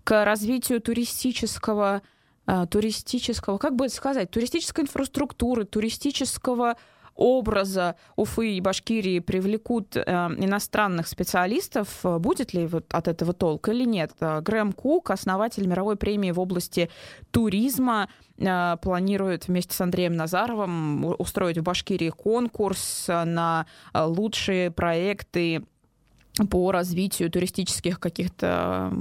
к 0.04 0.24
развитию 0.24 0.80
туристического, 0.80 2.02
э, 2.46 2.66
туристического, 2.70 3.58
как 3.58 3.74
бы 3.74 3.88
сказать, 3.88 4.30
туристической 4.30 4.84
инфраструктуры, 4.84 5.64
туристического 5.64 6.76
образа 7.18 7.96
Уфы 8.16 8.52
и 8.52 8.60
Башкирии 8.60 9.18
привлекут 9.18 9.96
э, 9.96 10.00
иностранных 10.00 11.08
специалистов, 11.08 12.00
будет 12.02 12.54
ли 12.54 12.66
вот 12.66 12.86
от 12.94 13.08
этого 13.08 13.32
толк 13.34 13.68
или 13.68 13.84
нет? 13.84 14.12
Грэм 14.20 14.72
Кук, 14.72 15.10
основатель 15.10 15.66
мировой 15.66 15.96
премии 15.96 16.30
в 16.30 16.40
области 16.40 16.88
туризма, 17.30 18.08
э, 18.38 18.76
планирует 18.80 19.48
вместе 19.48 19.74
с 19.74 19.80
Андреем 19.80 20.16
Назаровым 20.16 21.16
устроить 21.18 21.58
в 21.58 21.62
Башкирии 21.62 22.10
конкурс 22.10 23.06
на 23.08 23.66
лучшие 23.92 24.70
проекты 24.70 25.64
по 26.50 26.70
развитию 26.72 27.30
туристических 27.30 27.98
каких-то 27.98 28.92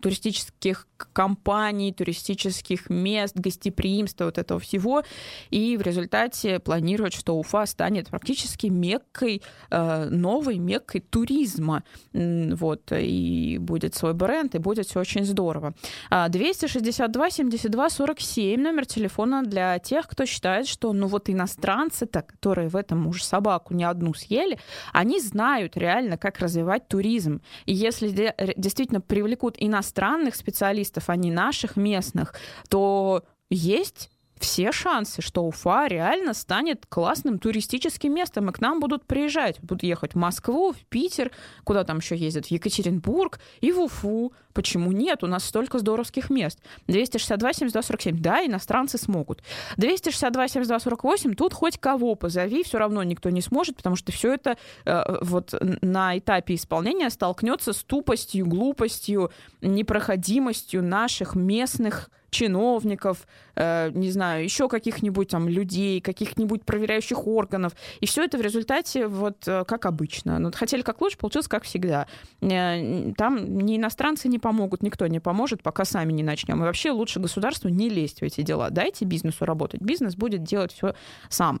туристических 0.00 0.86
компаний, 1.12 1.92
туристических 1.92 2.90
мест, 2.90 3.36
гостеприимства, 3.36 4.26
вот 4.26 4.38
этого 4.38 4.60
всего. 4.60 5.02
И 5.50 5.76
в 5.76 5.82
результате 5.82 6.58
планируют, 6.58 7.14
что 7.14 7.38
Уфа 7.38 7.66
станет 7.66 8.08
практически 8.08 8.66
меккой, 8.66 9.42
э, 9.70 10.08
новой 10.10 10.58
меккой 10.58 11.00
туризма. 11.00 11.82
Вот, 12.12 12.92
и 12.92 13.58
будет 13.60 13.94
свой 13.94 14.14
бренд, 14.14 14.54
и 14.54 14.58
будет 14.58 14.86
все 14.86 15.00
очень 15.00 15.24
здорово. 15.24 15.74
262 16.10 17.30
72 17.30 17.90
47 17.90 18.60
номер 18.60 18.86
телефона 18.86 19.42
для 19.42 19.78
тех, 19.78 20.06
кто 20.08 20.26
считает, 20.26 20.66
что 20.66 20.92
ну 20.92 21.06
вот 21.06 21.28
иностранцы-то, 21.28 22.22
которые 22.22 22.68
в 22.68 22.76
этом 22.76 23.06
уже 23.06 23.24
собаку 23.24 23.74
не 23.74 23.84
одну 23.84 24.14
съели, 24.14 24.58
они 24.92 25.20
знают 25.20 25.76
реально, 25.76 26.16
как 26.16 26.40
развивать 26.56 26.88
туризм. 26.88 27.42
И 27.66 27.74
если 27.74 28.34
действительно 28.56 29.00
привлекут 29.00 29.56
иностранных 29.58 30.34
специалистов, 30.34 31.10
а 31.10 31.16
не 31.16 31.30
наших 31.30 31.76
местных, 31.76 32.34
то 32.68 33.24
есть 33.50 34.10
все 34.38 34.72
шансы, 34.72 35.22
что 35.22 35.44
Уфа 35.44 35.86
реально 35.86 36.34
станет 36.34 36.84
классным 36.86 37.38
туристическим 37.38 38.14
местом, 38.14 38.50
и 38.50 38.52
к 38.52 38.60
нам 38.60 38.80
будут 38.80 39.04
приезжать. 39.06 39.58
Будут 39.60 39.82
ехать 39.82 40.12
в 40.12 40.16
Москву, 40.16 40.72
в 40.72 40.84
Питер, 40.86 41.30
куда 41.64 41.84
там 41.84 41.98
еще 41.98 42.16
ездят, 42.16 42.46
в 42.46 42.50
Екатеринбург 42.50 43.40
и 43.60 43.72
в 43.72 43.80
Уфу. 43.80 44.32
Почему 44.52 44.92
нет? 44.92 45.22
У 45.22 45.26
нас 45.26 45.44
столько 45.44 45.78
здоровских 45.78 46.30
мест. 46.30 46.58
262 46.86 47.52
72 47.52 47.82
47. 47.82 48.20
Да, 48.20 48.44
иностранцы 48.44 48.98
смогут. 48.98 49.42
262 49.76 50.48
72 50.48 50.80
48. 50.80 51.34
Тут 51.34 51.52
хоть 51.52 51.78
кого 51.78 52.14
позови, 52.14 52.62
все 52.62 52.78
равно 52.78 53.02
никто 53.02 53.30
не 53.30 53.42
сможет, 53.42 53.76
потому 53.76 53.96
что 53.96 54.12
все 54.12 54.34
это 54.34 54.56
э, 54.84 55.18
вот 55.22 55.54
на 55.82 56.18
этапе 56.18 56.54
исполнения 56.54 57.10
столкнется 57.10 57.72
с 57.72 57.82
тупостью, 57.84 58.46
глупостью, 58.46 59.30
непроходимостью 59.60 60.82
наших 60.82 61.34
местных 61.34 62.10
чиновников, 62.30 63.26
э, 63.54 63.90
не 63.94 64.10
знаю, 64.10 64.44
еще 64.44 64.68
каких-нибудь 64.68 65.28
там 65.28 65.48
людей, 65.48 66.00
каких-нибудь 66.00 66.64
проверяющих 66.64 67.26
органов. 67.26 67.72
И 68.00 68.06
все 68.06 68.24
это 68.24 68.38
в 68.38 68.40
результате 68.40 69.06
вот 69.06 69.46
э, 69.46 69.64
как 69.64 69.86
обычно. 69.86 70.38
Ну, 70.38 70.50
хотели 70.52 70.82
как 70.82 71.00
лучше, 71.00 71.18
получилось 71.18 71.48
как 71.48 71.64
всегда. 71.64 72.06
Э, 72.40 73.12
там 73.16 73.58
ни 73.58 73.76
иностранцы 73.76 74.28
не 74.28 74.38
помогут, 74.38 74.82
никто 74.82 75.06
не 75.06 75.20
поможет, 75.20 75.62
пока 75.62 75.84
сами 75.84 76.12
не 76.12 76.22
начнем. 76.22 76.60
И 76.62 76.64
вообще 76.64 76.90
лучше 76.90 77.20
государству 77.20 77.68
не 77.68 77.88
лезть 77.88 78.20
в 78.20 78.22
эти 78.22 78.42
дела. 78.42 78.70
Дайте 78.70 79.04
бизнесу 79.04 79.44
работать. 79.44 79.80
Бизнес 79.80 80.16
будет 80.16 80.42
делать 80.42 80.72
все 80.72 80.94
сам. 81.28 81.60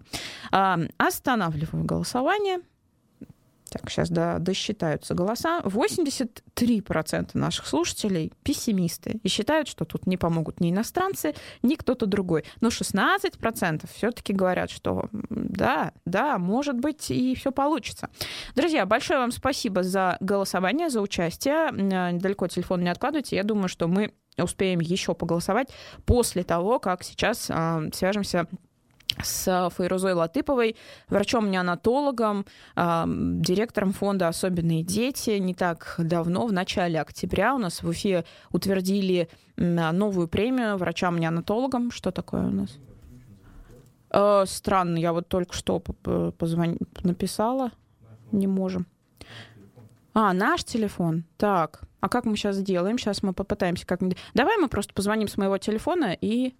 Э, 0.52 0.76
останавливаю 0.98 1.84
голосование. 1.84 2.60
Так, 3.70 3.90
сейчас 3.90 4.10
да, 4.10 4.38
досчитаются 4.38 5.14
голоса. 5.14 5.60
83% 5.64 7.30
наших 7.34 7.66
слушателей 7.66 8.32
пессимисты 8.44 9.18
и 9.22 9.28
считают, 9.28 9.66
что 9.68 9.84
тут 9.84 10.06
не 10.06 10.16
помогут 10.16 10.60
ни 10.60 10.70
иностранцы, 10.70 11.34
ни 11.62 11.74
кто-то 11.74 12.06
другой. 12.06 12.44
Но 12.60 12.68
16% 12.68 13.88
все-таки 13.92 14.32
говорят, 14.32 14.70
что 14.70 15.08
да, 15.12 15.92
да, 16.04 16.38
может 16.38 16.78
быть, 16.78 17.10
и 17.10 17.34
все 17.34 17.50
получится. 17.50 18.08
Друзья, 18.54 18.86
большое 18.86 19.18
вам 19.18 19.32
спасибо 19.32 19.82
за 19.82 20.16
голосование, 20.20 20.88
за 20.88 21.00
участие. 21.00 21.72
Далеко 21.72 22.46
телефон 22.46 22.82
не 22.82 22.88
откладывайте. 22.88 23.36
Я 23.36 23.42
думаю, 23.42 23.68
что 23.68 23.88
мы 23.88 24.12
успеем 24.38 24.80
еще 24.80 25.14
поголосовать 25.14 25.68
после 26.04 26.44
того, 26.44 26.78
как 26.78 27.02
сейчас 27.02 27.46
э, 27.48 27.88
свяжемся 27.94 28.46
с 29.22 29.70
Файрузой 29.74 30.12
Латыповой, 30.14 30.76
врачом-неонатологом, 31.08 32.44
директором 32.74 33.92
фонда 33.92 34.28
«Особенные 34.28 34.82
дети». 34.82 35.30
Не 35.38 35.54
так 35.54 35.94
давно, 35.98 36.46
в 36.46 36.52
начале 36.52 37.00
октября, 37.00 37.54
у 37.54 37.58
нас 37.58 37.82
в 37.82 37.88
Уфе 37.88 38.24
утвердили 38.50 39.28
новую 39.56 40.28
премию 40.28 40.76
врачам-неонатологам. 40.76 41.90
Что 41.90 42.10
такое 42.10 42.46
у 42.46 42.50
нас? 42.50 42.76
Э, 44.10 44.44
странно, 44.46 44.98
я 44.98 45.12
вот 45.12 45.28
только 45.28 45.54
что 45.54 45.80
позвон... 45.80 46.78
написала. 47.02 47.70
Не 48.32 48.46
можем. 48.46 48.86
А, 50.14 50.32
наш 50.32 50.64
телефон. 50.64 51.24
Так, 51.36 51.82
а 52.00 52.08
как 52.08 52.24
мы 52.24 52.36
сейчас 52.36 52.56
сделаем? 52.56 52.98
Сейчас 52.98 53.22
мы 53.22 53.32
попытаемся 53.32 53.86
как-нибудь... 53.86 54.18
Давай 54.34 54.56
мы 54.58 54.68
просто 54.68 54.92
позвоним 54.94 55.28
с 55.28 55.36
моего 55.36 55.58
телефона 55.58 56.16
и... 56.20 56.54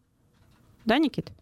Да, 0.84 0.98
Никит? 0.98 1.32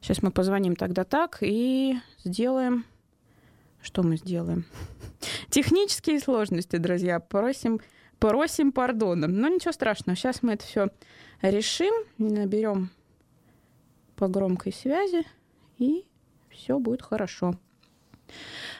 Сейчас 0.00 0.22
мы 0.22 0.30
позвоним 0.30 0.76
тогда 0.76 1.04
так 1.04 1.38
и 1.42 1.96
сделаем... 2.24 2.84
Что 3.82 4.02
мы 4.02 4.16
сделаем? 4.16 4.66
Технические 5.50 6.20
сложности, 6.20 6.76
друзья. 6.76 7.18
Просим, 7.18 7.80
просим 8.18 8.72
пардона. 8.72 9.26
Но 9.26 9.48
ничего 9.48 9.72
страшного. 9.72 10.16
Сейчас 10.16 10.42
мы 10.42 10.52
это 10.52 10.64
все 10.64 10.88
решим. 11.40 11.94
Наберем 12.18 12.90
по 14.16 14.28
громкой 14.28 14.72
связи. 14.72 15.24
И 15.78 16.04
все 16.50 16.78
будет 16.78 17.00
хорошо. 17.00 17.54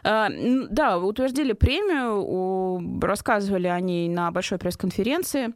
А, 0.03 0.29
да, 0.71 0.99
утвердили 0.99 1.53
премию, 1.53 3.01
рассказывали 3.01 3.67
о 3.67 3.81
ней 3.81 4.09
на 4.09 4.31
большой 4.31 4.59
пресс-конференции. 4.59 5.55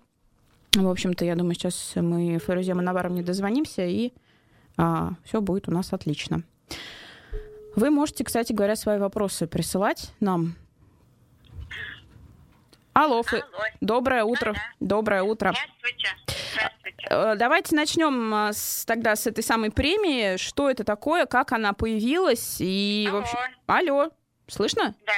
В 0.75 0.89
общем-то, 0.89 1.25
я 1.25 1.37
думаю, 1.37 1.55
сейчас 1.55 1.93
мы 1.97 2.39
Фарузе 2.39 2.75
Наваром 2.75 3.15
не 3.15 3.23
дозвонимся 3.23 3.87
и 3.87 4.13
а, 4.77 5.13
все 5.25 5.41
будет 5.41 5.69
у 5.69 5.73
нас 5.73 5.93
отлично. 5.93 6.43
Вы 7.77 7.91
можете, 7.91 8.25
кстати 8.25 8.53
говоря, 8.53 8.77
свои 8.77 8.99
вопросы 8.99 9.47
присылать 9.47 10.13
нам. 10.21 10.55
Алло, 12.93 13.25
Алло. 13.29 13.43
доброе 13.81 14.23
утро. 14.23 14.53
Да, 14.53 14.59
да. 14.59 14.87
Доброе 14.87 15.23
утро. 15.25 15.53
Здравствуйте. 15.53 16.09
Здравствуйте. 16.53 17.07
Э, 17.11 17.35
давайте 17.37 17.75
начнем 17.75 18.33
а, 18.33 18.53
с, 18.53 18.85
тогда 18.85 19.17
с 19.17 19.27
этой 19.27 19.43
самой 19.43 19.73
премии. 19.73 20.37
Что 20.37 20.71
это 20.71 20.85
такое, 20.85 21.27
как 21.27 21.51
она 21.51 21.73
появилась 21.73 22.59
и 22.61 23.07
Алло. 23.09 23.19
вообще. 23.19 23.37
Алло, 23.67 24.11
слышно? 24.47 24.95
Да. 25.05 25.13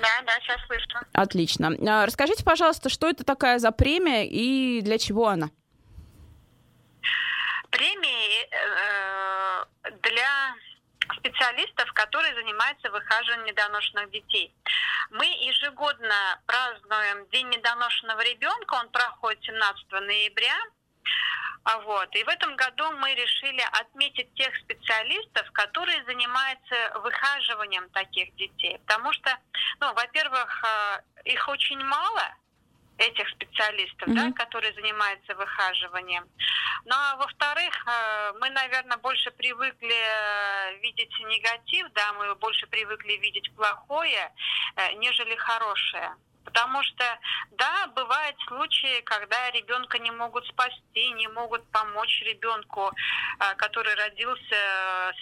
Да, 0.00 0.08
да, 0.26 0.32
сейчас 0.42 0.60
слышно. 0.66 1.06
Отлично. 1.12 1.76
А, 1.88 2.06
расскажите, 2.06 2.42
пожалуйста, 2.44 2.88
что 2.88 3.08
это 3.08 3.22
такая 3.24 3.60
за 3.60 3.70
премия 3.70 4.26
и 4.26 4.80
для 4.82 4.98
чего 4.98 5.28
она? 5.28 5.50
Премии 7.76 8.48
э, 8.50 9.64
для 10.02 10.56
специалистов, 11.18 11.92
которые 11.92 12.34
занимаются 12.34 12.90
выхаживанием 12.90 13.46
недоношенных 13.46 14.10
детей. 14.10 14.54
Мы 15.10 15.26
ежегодно 15.26 16.40
празднуем 16.46 17.28
День 17.28 17.48
недоношенного 17.50 18.22
ребенка, 18.24 18.74
он 18.74 18.88
проходит 18.88 19.44
17 19.44 19.92
ноября. 19.92 20.56
А 21.64 21.78
вот. 21.80 22.14
И 22.14 22.22
в 22.22 22.28
этом 22.28 22.56
году 22.56 22.92
мы 22.92 23.14
решили 23.14 23.62
отметить 23.72 24.32
тех 24.34 24.56
специалистов, 24.56 25.50
которые 25.52 26.02
занимаются 26.04 26.76
выхаживанием 27.02 27.90
таких 27.90 28.34
детей. 28.36 28.78
Потому 28.86 29.12
что, 29.12 29.36
ну, 29.80 29.92
во-первых, 29.92 30.64
э, 30.64 31.02
их 31.24 31.48
очень 31.48 31.82
мало, 31.84 32.36
этих 32.98 33.28
специалистов, 33.30 34.08
mm-hmm. 34.08 34.14
да, 34.14 34.32
которые 34.32 34.72
занимаются 34.74 35.34
выхаживанием. 35.34 36.24
Ну 36.84 36.94
а 36.94 37.16
во-вторых, 37.16 37.74
э, 37.86 38.32
мы, 38.40 38.50
наверное, 38.50 38.96
больше 38.98 39.30
привыкли 39.30 39.94
э, 39.94 40.78
видеть 40.80 41.12
негатив, 41.20 41.86
да, 41.94 42.12
мы 42.14 42.34
больше 42.36 42.66
привыкли 42.66 43.14
видеть 43.14 43.50
плохое, 43.54 44.32
нежели 44.96 45.36
хорошее. 45.36 46.16
Потому 46.46 46.80
что, 46.84 47.04
да, 47.50 47.88
бывают 47.88 48.36
случаи, 48.46 49.00
когда 49.02 49.50
ребенка 49.50 49.98
не 49.98 50.12
могут 50.12 50.46
спасти, 50.46 51.10
не 51.10 51.26
могут 51.28 51.68
помочь 51.72 52.22
ребенку, 52.22 52.92
э, 52.92 53.54
который 53.56 53.94
родился 53.96 54.56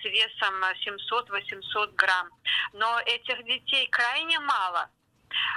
с 0.00 0.04
весом 0.04 0.54
700-800 0.86 1.94
грамм. 1.94 2.28
Но 2.74 3.00
этих 3.06 3.42
детей 3.46 3.88
крайне 3.88 4.38
мало. 4.38 4.90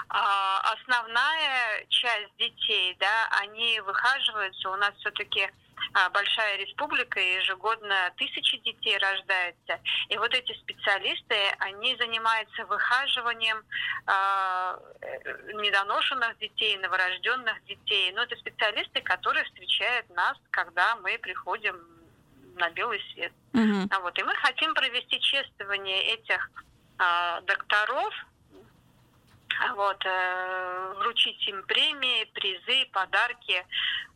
А 0.09 0.73
основная 0.73 1.85
часть 1.89 2.35
детей, 2.37 2.95
да, 2.99 3.27
они 3.41 3.79
выхаживаются. 3.81 4.69
У 4.69 4.75
нас 4.75 4.93
все-таки 4.99 5.49
а, 5.93 6.09
большая 6.09 6.57
республика, 6.57 7.19
и 7.19 7.35
ежегодно 7.35 8.11
тысячи 8.17 8.57
детей 8.57 8.97
рождается. 8.97 9.79
И 10.09 10.17
вот 10.17 10.33
эти 10.33 10.53
специалисты, 10.59 11.35
они 11.59 11.95
занимаются 11.97 12.65
выхаживанием 12.65 13.63
э, 14.07 14.79
недоношенных 15.53 16.37
детей, 16.39 16.77
новорожденных 16.77 17.63
детей. 17.65 18.11
Но 18.13 18.23
это 18.23 18.35
специалисты, 18.35 19.01
которые 19.01 19.45
встречают 19.45 20.09
нас, 20.15 20.37
когда 20.51 20.95
мы 20.97 21.17
приходим 21.19 21.79
на 22.55 22.69
белый 22.71 23.01
свет. 23.13 23.31
Mm-hmm. 23.53 23.87
А 23.91 23.99
вот, 24.01 24.17
и 24.19 24.23
мы 24.23 24.35
хотим 24.35 24.73
провести 24.73 25.19
чествование 25.21 26.13
этих 26.13 26.49
э, 26.99 27.41
докторов, 27.45 28.13
вот, 29.75 30.05
э, 30.05 30.93
вручить 30.99 31.47
им 31.47 31.63
премии, 31.63 32.25
призы, 32.33 32.89
подарки, 32.91 33.65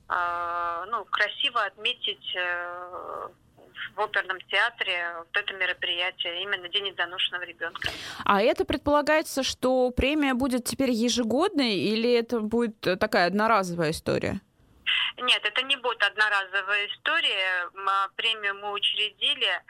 э, 0.09 0.85
ну, 0.89 1.05
красиво 1.05 1.63
отметить 1.63 2.35
э, 2.35 3.27
в 3.95 4.01
оперном 4.01 4.39
театре 4.49 5.15
вот 5.17 5.35
это 5.35 5.53
мероприятие, 5.53 6.43
именно 6.43 6.69
День 6.69 6.85
недоношенного 6.85 7.43
ребенка. 7.43 7.89
А 8.23 8.41
это 8.41 8.65
предполагается, 8.65 9.43
что 9.43 9.91
премия 9.91 10.33
будет 10.33 10.65
теперь 10.65 10.91
ежегодной 10.91 11.73
или 11.75 12.11
это 12.13 12.39
будет 12.39 12.79
такая 12.99 13.27
одноразовая 13.27 13.91
история? 13.91 14.41
Нет, 15.17 15.45
это 15.45 15.61
не 15.63 15.75
будет 15.75 16.01
одноразовая 16.03 16.87
история. 16.87 17.69
Премию 18.15 18.55
мы 18.55 18.71
учредили. 18.71 19.61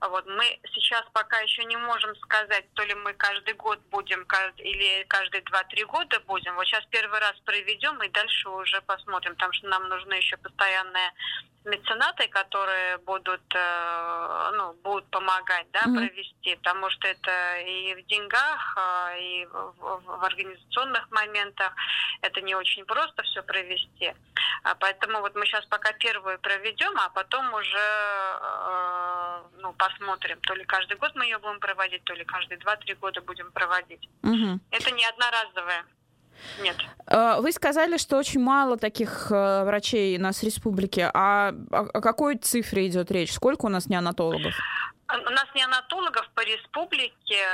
Вот 0.00 0.26
мы 0.26 0.58
сейчас 0.72 1.04
пока 1.12 1.38
еще 1.40 1.64
не 1.64 1.76
можем 1.76 2.14
сказать, 2.16 2.64
то 2.74 2.82
ли 2.84 2.94
мы 2.94 3.12
каждый 3.14 3.54
год 3.54 3.78
будем 3.90 4.26
или 4.58 5.04
каждые 5.04 5.42
два-три 5.42 5.84
года 5.84 6.20
будем. 6.20 6.54
Вот 6.54 6.66
сейчас 6.66 6.84
первый 6.90 7.20
раз 7.20 7.34
проведем 7.44 8.02
и 8.02 8.08
дальше 8.08 8.48
уже 8.48 8.80
посмотрим, 8.82 9.34
потому 9.34 9.52
что 9.52 9.68
нам 9.68 9.88
нужно 9.88 10.14
еще 10.14 10.36
постоянное 10.36 11.12
меценаты, 11.64 12.28
которые 12.28 12.98
будут, 12.98 13.42
э, 13.54 14.50
ну, 14.54 14.72
будут 14.82 15.06
помогать, 15.10 15.66
да, 15.72 15.80
mm-hmm. 15.80 15.94
провести, 15.94 16.56
потому 16.56 16.88
что 16.90 17.06
это 17.08 17.58
и 17.58 17.94
в 17.94 18.06
деньгах, 18.06 18.74
а, 18.76 19.14
и 19.16 19.44
в, 19.46 20.00
в 20.04 20.24
организационных 20.24 21.10
моментах 21.10 21.74
это 22.22 22.40
не 22.40 22.54
очень 22.54 22.84
просто 22.86 23.22
все 23.24 23.42
провести. 23.42 24.14
А 24.62 24.74
поэтому 24.74 25.20
вот 25.20 25.34
мы 25.34 25.46
сейчас 25.46 25.64
пока 25.66 25.92
первую 25.92 26.38
проведем, 26.38 26.92
а 26.98 27.08
потом 27.10 27.52
уже 27.54 27.78
э, 27.78 29.42
ну, 29.58 29.72
посмотрим, 29.72 30.40
то 30.40 30.54
ли 30.54 30.64
каждый 30.64 30.96
год 30.96 31.12
мы 31.14 31.24
ее 31.24 31.38
будем 31.38 31.60
проводить, 31.60 32.04
то 32.04 32.14
ли 32.14 32.24
каждые 32.24 32.58
два-три 32.58 32.94
года 32.94 33.20
будем 33.20 33.50
проводить. 33.52 34.08
Mm-hmm. 34.22 34.58
Это 34.70 34.90
не 34.90 35.04
одноразовое. 35.06 35.84
Нет. 36.62 36.76
А, 37.06 37.40
вы 37.40 37.52
сказали, 37.52 37.96
что 37.96 38.16
очень 38.16 38.40
мало 38.40 38.76
таких 38.76 39.30
э, 39.30 39.64
врачей 39.64 40.16
у 40.18 40.20
нас 40.20 40.40
в 40.40 40.42
республике. 40.42 41.10
А 41.12 41.52
о 41.70 42.00
какой 42.00 42.36
цифре 42.36 42.86
идет 42.86 43.10
речь? 43.10 43.32
Сколько 43.32 43.66
у 43.66 43.68
нас 43.68 43.86
неонатологов? 43.86 44.54
У 45.08 45.30
нас 45.30 45.46
неонатологов 45.54 46.28
по 46.34 46.40
республике 46.40 47.44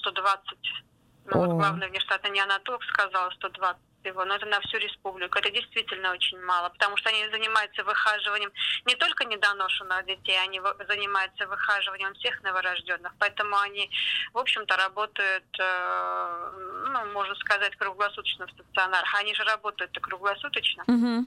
120. 0.00 0.52
Э, 0.52 1.30
ну, 1.30 1.38
вот 1.38 1.50
главный 1.56 1.88
внештатный 1.88 2.30
неонатолог 2.30 2.82
сказал 2.84 3.30
120 3.32 3.80
всего, 4.04 4.24
но 4.24 4.34
это 4.34 4.46
на 4.46 4.60
всю 4.60 4.78
республику. 4.78 5.38
Это 5.38 5.50
действительно 5.50 6.12
очень 6.12 6.40
мало, 6.42 6.68
потому 6.68 6.96
что 6.96 7.08
они 7.08 7.26
занимаются 7.32 7.82
выхаживанием 7.84 8.52
не 8.86 8.94
только 8.94 9.24
недоношенных 9.24 10.04
детей, 10.06 10.38
они 10.42 10.60
занимаются 10.88 11.46
выхаживанием 11.46 12.14
всех 12.14 12.42
новорожденных. 12.42 13.12
Поэтому 13.18 13.56
они, 13.58 13.90
в 14.32 14.38
общем-то, 14.38 14.76
работают, 14.76 15.44
э, 15.58 16.50
ну, 16.92 17.12
можно 17.12 17.34
сказать, 17.36 17.74
круглосуточно 17.76 18.46
в 18.46 18.50
стационарах. 18.50 19.14
Они 19.14 19.34
же 19.34 19.44
работают 19.44 19.98
круглосуточно. 20.00 20.84
Угу. 20.86 21.26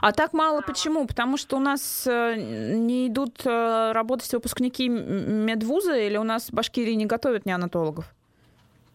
А 0.00 0.12
так 0.12 0.32
мало 0.32 0.62
почему? 0.62 1.06
Потому 1.06 1.36
что 1.36 1.56
у 1.56 1.60
нас 1.60 2.06
э, 2.06 2.34
не 2.36 3.08
идут 3.08 3.44
э, 3.44 3.92
работать 3.92 4.32
выпускники 4.32 4.88
медвуза 4.88 5.96
или 5.96 6.16
у 6.16 6.24
нас 6.24 6.48
в 6.48 6.52
Башкирии 6.52 6.94
не 6.94 7.06
готовят 7.06 7.46
неонатологов? 7.46 8.06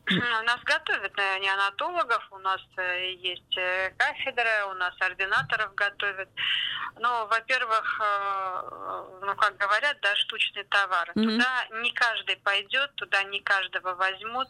У 0.09 0.43
нас 0.43 0.59
готовят 0.65 1.13
э, 1.17 1.39
неонатологов, 1.39 2.27
у 2.31 2.37
нас 2.39 2.61
э, 2.77 3.13
есть 3.13 3.57
э, 3.57 3.89
кафедра, 3.97 4.65
у 4.69 4.73
нас 4.73 4.93
ординаторов 4.99 5.73
готовят. 5.75 6.29
Но, 6.99 7.25
во-первых, 7.25 8.01
ну, 9.21 9.35
как 9.35 9.57
говорят, 9.57 9.97
да, 10.01 10.15
штучный 10.15 10.63
товар. 10.65 11.09
Mm-hmm. 11.15 11.23
Туда 11.23 11.67
не 11.81 11.91
каждый 11.91 12.35
пойдет, 12.37 12.93
туда 12.95 13.23
не 13.23 13.39
каждого 13.39 13.95
возьмут. 13.95 14.47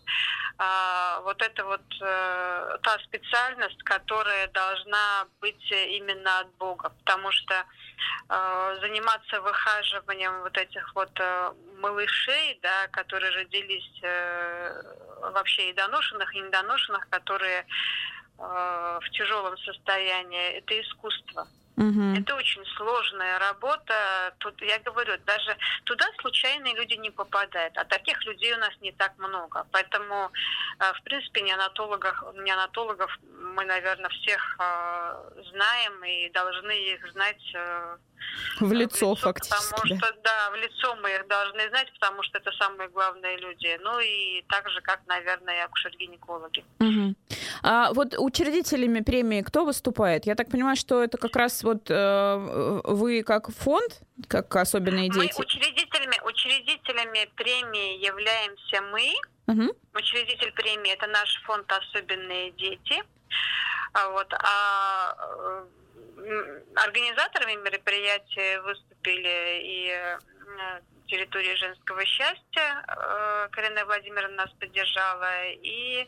А, 0.57 1.21
вот 1.21 1.41
это 1.41 1.63
вот 1.63 1.81
та 1.99 2.99
специальность, 3.05 3.81
которая 3.83 4.47
должна 4.47 5.25
быть 5.39 5.71
именно 5.71 6.39
от 6.39 6.53
Бога. 6.55 6.89
Потому 6.89 7.31
что 7.31 7.63
заниматься 8.81 9.39
выхаживанием 9.39 10.41
вот 10.41 10.57
этих 10.57 10.93
вот 10.95 11.17
малышей, 11.83 12.59
да, 12.61 12.87
которые 12.87 13.31
родились 13.31 14.01
вообще 15.31 15.69
и 15.69 15.73
доношенных, 15.73 16.35
и 16.35 16.39
недоношенных, 16.39 17.07
которые 17.09 17.65
э, 18.37 18.99
в 19.01 19.09
тяжелом 19.11 19.57
состоянии, 19.57 20.57
это 20.57 20.79
искусство. 20.81 21.47
Угу. 21.75 22.21
Это 22.21 22.35
очень 22.35 22.63
сложная 22.77 23.39
работа. 23.39 24.35
Тут, 24.37 24.61
я 24.61 24.77
говорю, 24.79 25.13
даже 25.25 25.57
туда 25.85 26.05
случайные 26.21 26.75
люди 26.75 26.93
не 26.95 27.09
попадают, 27.09 27.75
а 27.77 27.83
таких 27.85 28.23
людей 28.25 28.53
у 28.53 28.57
нас 28.57 28.71
не 28.81 28.91
так 28.91 29.17
много. 29.17 29.65
Поэтому, 29.71 30.31
э, 30.79 30.93
в 30.93 31.03
принципе, 31.03 31.41
неонатологов, 31.41 32.23
неонатологов 32.35 33.17
мы, 33.23 33.65
наверное, 33.65 34.09
всех 34.09 34.57
э, 34.59 35.41
знаем 35.51 36.03
и 36.03 36.29
должны 36.29 36.71
их 36.71 37.11
знать 37.11 37.43
э, 37.55 37.97
в 38.59 38.71
лицо, 38.71 39.13
в 39.13 39.15
лицо 39.15 39.15
фактически. 39.15 39.71
Потому 39.71 39.99
что, 39.99 40.13
да, 40.23 40.49
в 40.51 40.55
лицо 40.55 40.95
мы 40.95 41.11
их 41.11 41.27
должны 41.27 41.69
знать, 41.69 41.91
потому 41.99 42.23
что 42.23 42.37
это 42.37 42.51
самые 42.51 42.89
главные 42.89 43.37
люди. 43.37 43.79
Ну 43.81 43.99
и 43.99 44.43
так 44.49 44.69
же, 44.69 44.81
как, 44.81 45.01
наверное, 45.07 45.57
и 45.57 45.61
акушер-гинекологи. 45.61 46.63
Угу. 46.79 47.15
А 47.63 47.93
вот 47.93 48.15
учредителями 48.17 49.01
премии 49.01 49.41
кто 49.41 49.65
выступает? 49.65 50.25
Я 50.25 50.35
так 50.35 50.49
понимаю, 50.49 50.75
что 50.75 51.03
это 51.03 51.17
как 51.17 51.35
раз 51.35 51.63
вот 51.63 51.89
э, 51.89 52.81
вы 52.83 53.23
как 53.23 53.49
фонд, 53.51 54.01
как 54.27 54.55
особенные 54.55 55.09
дети? 55.09 55.33
Мы 55.35 55.43
учредителями, 55.43 56.19
учредителями 56.23 57.29
премии 57.35 58.05
являемся 58.05 58.81
мы. 58.91 59.13
Угу. 59.47 59.75
Учредитель 59.95 60.51
премии 60.53 60.93
это 60.93 61.07
наш 61.07 61.41
фонд 61.43 61.71
«Особенные 61.71 62.51
дети». 62.51 63.03
А 63.93 64.09
вот, 64.09 64.33
а 64.33 65.65
организаторами 66.75 67.55
мероприятия 67.55 68.61
выступили 68.61 69.61
и 69.61 69.89
э, 69.89 70.81
территории 71.07 71.55
женского 71.55 72.05
счастья. 72.05 72.83
Э, 72.87 73.47
Карина 73.51 73.85
Владимировна 73.85 74.37
нас 74.43 74.51
поддержала. 74.59 75.47
И 75.47 76.07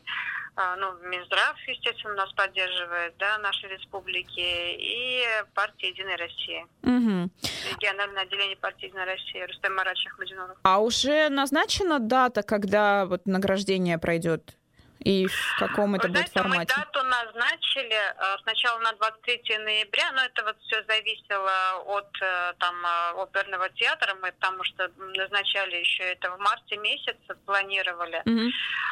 э, 0.58 0.75
ну, 0.78 0.93
Минздрав, 1.10 1.56
естественно, 1.67 2.15
нас 2.15 2.32
поддерживает, 2.34 3.15
да, 3.17 3.38
нашей 3.39 3.69
республики. 3.69 4.39
И 4.39 5.23
партия 5.54 5.89
«Единая 5.89 6.17
Россия». 6.17 6.63
Угу. 6.84 7.30
Региональное 7.73 8.23
отделение 8.23 8.58
партии 8.58 8.86
«Единая 8.86 9.06
Россия» 9.06 9.47
Рустем 9.47 9.75
Марач 9.75 10.06
Ахмадинов. 10.08 10.58
А 10.63 10.80
уже 10.80 11.30
назначена 11.30 11.99
дата, 11.99 12.43
когда 12.43 13.06
вот 13.06 13.25
награждение 13.25 13.97
пройдет? 13.97 14.56
И 15.05 15.27
в 15.27 15.55
каком 15.59 15.93
это 15.93 16.07
Вы 16.07 16.13
будет 16.13 16.31
знаете, 16.31 16.39
формате? 16.39 16.73
Мы 16.75 16.83
дату 16.83 17.03
назначили 17.03 17.93
э, 17.93 18.37
сначала 18.41 18.79
на 18.79 18.91
23 18.93 19.59
ноября, 19.59 20.11
но 20.13 20.23
это 20.23 20.43
вот 20.43 20.57
все 20.63 20.83
зависело 20.83 21.83
от 21.85 22.09
э, 22.21 22.53
там 22.57 22.75
э, 22.83 23.21
оперного 23.21 23.69
театра, 23.69 24.15
мы 24.15 24.31
потому 24.31 24.63
что 24.63 24.91
назначали 24.97 25.75
еще 25.75 26.03
это 26.03 26.31
в 26.31 26.39
марте 26.39 26.77
месяце, 26.77 27.35
планировали. 27.45 28.23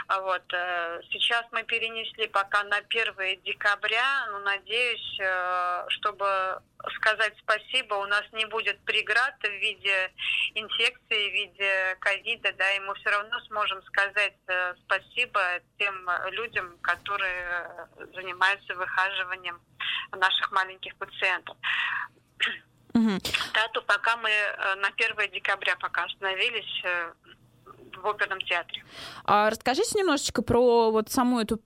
А 0.08 0.22
Вот 0.22 0.44
сейчас 1.12 1.46
мы 1.52 1.64
перенесли 1.64 2.28
пока 2.28 2.64
на 2.64 2.78
1 2.78 3.42
декабря, 3.44 4.28
но 4.32 4.40
надеюсь, 4.40 5.18
э, 5.20 5.86
чтобы 5.88 6.62
сказать 6.98 7.34
спасибо, 7.40 7.96
у 7.96 8.06
нас 8.06 8.24
не 8.34 8.46
будет 8.46 8.80
преград 8.86 9.34
в 9.42 9.50
виде 9.50 10.12
инфекции, 10.54 11.30
в 11.30 11.34
виде 11.34 11.98
ковида, 12.02 12.52
да, 12.58 12.72
и 12.74 12.80
мы 12.82 12.94
все 12.96 13.10
равно 13.10 13.40
сможем 13.48 13.82
сказать 13.84 14.36
спасибо 14.86 15.40
тем 15.80 16.03
людям, 16.32 16.78
которые 16.82 17.46
э, 17.98 18.06
занимаются 18.16 18.76
выхаживанием 18.76 19.60
наших 20.12 20.52
маленьких 20.52 20.96
пациентов. 20.96 21.58
Мгм. 22.94 23.20
Дату 23.54 23.82
пока 23.88 24.18
мы 24.18 24.30
э, 24.30 24.76
на 24.76 24.90
1 24.90 25.32
декабря 25.32 25.76
пока 25.80 26.04
остановились 26.04 26.82
э, 26.84 27.12
в 27.98 28.08
оперном 28.08 28.40
театре. 28.42 28.84
А 29.26 29.50
расскажите 29.50 29.98
немножечко 29.98 30.42
про 30.42 30.92
вот 30.92 31.10
саму 31.10 31.40
эту 31.40 31.60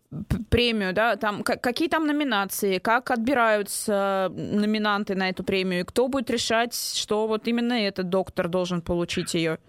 премию, 0.49 0.93
да, 0.93 1.15
там 1.15 1.43
ка- 1.43 1.57
какие 1.57 1.89
там 1.89 2.05
номинации, 2.07 2.79
как 2.79 3.11
отбираются 3.11 4.29
номинанты 4.31 5.15
на 5.15 5.29
эту 5.29 5.43
премию, 5.43 5.81
и 5.81 5.83
кто 5.83 6.07
будет 6.07 6.29
решать, 6.29 6.75
что 6.75 7.27
вот 7.27 7.47
именно 7.47 7.73
этот 7.73 8.09
доктор 8.09 8.47
должен 8.47 8.81
получить 8.81 9.33
ее? 9.33 9.59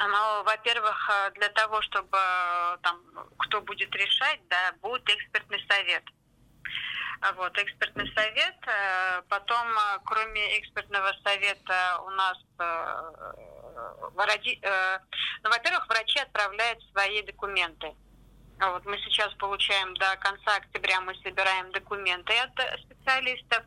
Ну, 0.00 0.44
во-первых, 0.44 1.10
э, 1.10 1.30
для 1.32 1.48
того, 1.48 1.82
чтобы 1.82 2.16
э, 2.16 2.76
там 2.82 3.02
кто 3.38 3.60
будет 3.60 3.92
решать, 3.96 4.40
да, 4.48 4.72
будет 4.80 5.08
экспертный 5.10 5.64
совет. 5.68 6.04
А 7.20 7.32
Вот, 7.32 7.58
экспертный 7.58 8.12
совет. 8.14 8.56
э, 8.66 9.22
Потом, 9.28 9.66
кроме 10.04 10.60
экспертного 10.60 11.12
совета, 11.24 12.00
у 12.06 12.10
нас, 12.10 12.38
ну, 15.42 15.50
во-первых, 15.50 15.88
врачи 15.88 16.20
отправляют 16.20 16.80
свои 16.92 17.22
документы. 17.22 17.92
А 18.60 18.70
Вот 18.70 18.84
мы 18.86 18.98
сейчас 18.98 19.34
получаем 19.34 19.94
до 19.94 20.16
конца 20.16 20.56
октября 20.56 21.00
мы 21.00 21.14
собираем 21.22 21.72
документы 21.72 22.34
от 22.38 22.52
специалистов, 22.82 23.64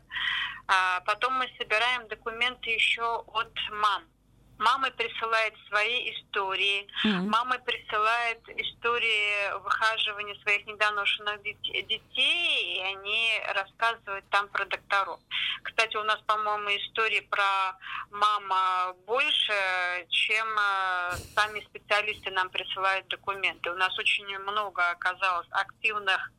а 0.66 1.00
потом 1.00 1.34
мы 1.34 1.50
собираем 1.58 2.08
документы 2.08 2.70
еще 2.70 3.22
от 3.26 3.52
мам. 3.70 4.11
Мамы 4.62 4.90
присылают 4.92 5.54
свои 5.68 6.10
истории, 6.12 6.86
Мгм. 7.04 7.30
Мамы 7.30 7.58
присылают 7.58 8.48
истории 8.48 9.58
выхаживания 9.58 10.34
своих 10.42 10.64
недоношенных 10.66 11.42
дет- 11.42 11.86
детей, 11.88 12.76
и 12.76 12.80
они 12.94 13.40
рассказывают 13.54 14.24
там 14.30 14.48
про 14.48 14.64
докторов. 14.64 15.18
Кстати, 15.64 15.96
у 15.96 16.04
нас, 16.04 16.20
по-моему, 16.26 16.68
истории 16.76 17.20
про 17.20 17.76
мама 18.10 18.94
больше, 19.06 20.06
чем 20.10 20.46
э, 20.58 21.16
сами 21.34 21.60
специалисты 21.60 22.30
нам 22.30 22.48
присылают 22.50 23.08
документы. 23.08 23.70
У 23.70 23.74
нас 23.74 23.98
очень 23.98 24.38
много 24.38 24.90
оказалось 24.90 25.48
активных, 25.50 26.30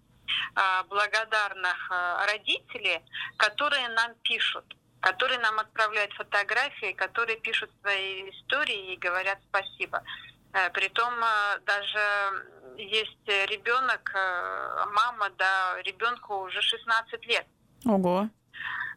э, 0.56 0.84
благодарных 0.88 1.92
э, 1.92 2.26
родителей, 2.32 3.02
которые 3.38 3.90
нам 3.90 4.16
пишут 4.24 4.66
которые 5.04 5.40
нам 5.40 5.60
отправляют 5.60 6.14
фотографии, 6.14 6.94
которые 6.94 7.38
пишут 7.38 7.70
свои 7.82 8.30
истории 8.30 8.94
и 8.94 8.98
говорят 8.98 9.38
спасибо. 9.50 10.02
Э, 10.54 10.70
Притом 10.70 11.14
э, 11.22 11.60
даже 11.66 12.00
есть 12.78 13.28
ребенок, 13.28 14.12
э, 14.16 14.86
мама, 14.94 15.30
да, 15.38 15.76
ребенку 15.84 16.46
уже 16.46 16.62
16 16.62 17.26
лет. 17.28 17.46
Ого. 17.86 18.30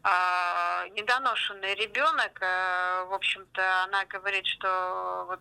А, 0.05 0.87
недоношенный 0.90 1.75
ребенок, 1.75 2.38
в 2.38 3.12
общем-то, 3.12 3.83
она 3.83 4.05
говорит, 4.05 4.47
что 4.47 5.25
вот 5.27 5.40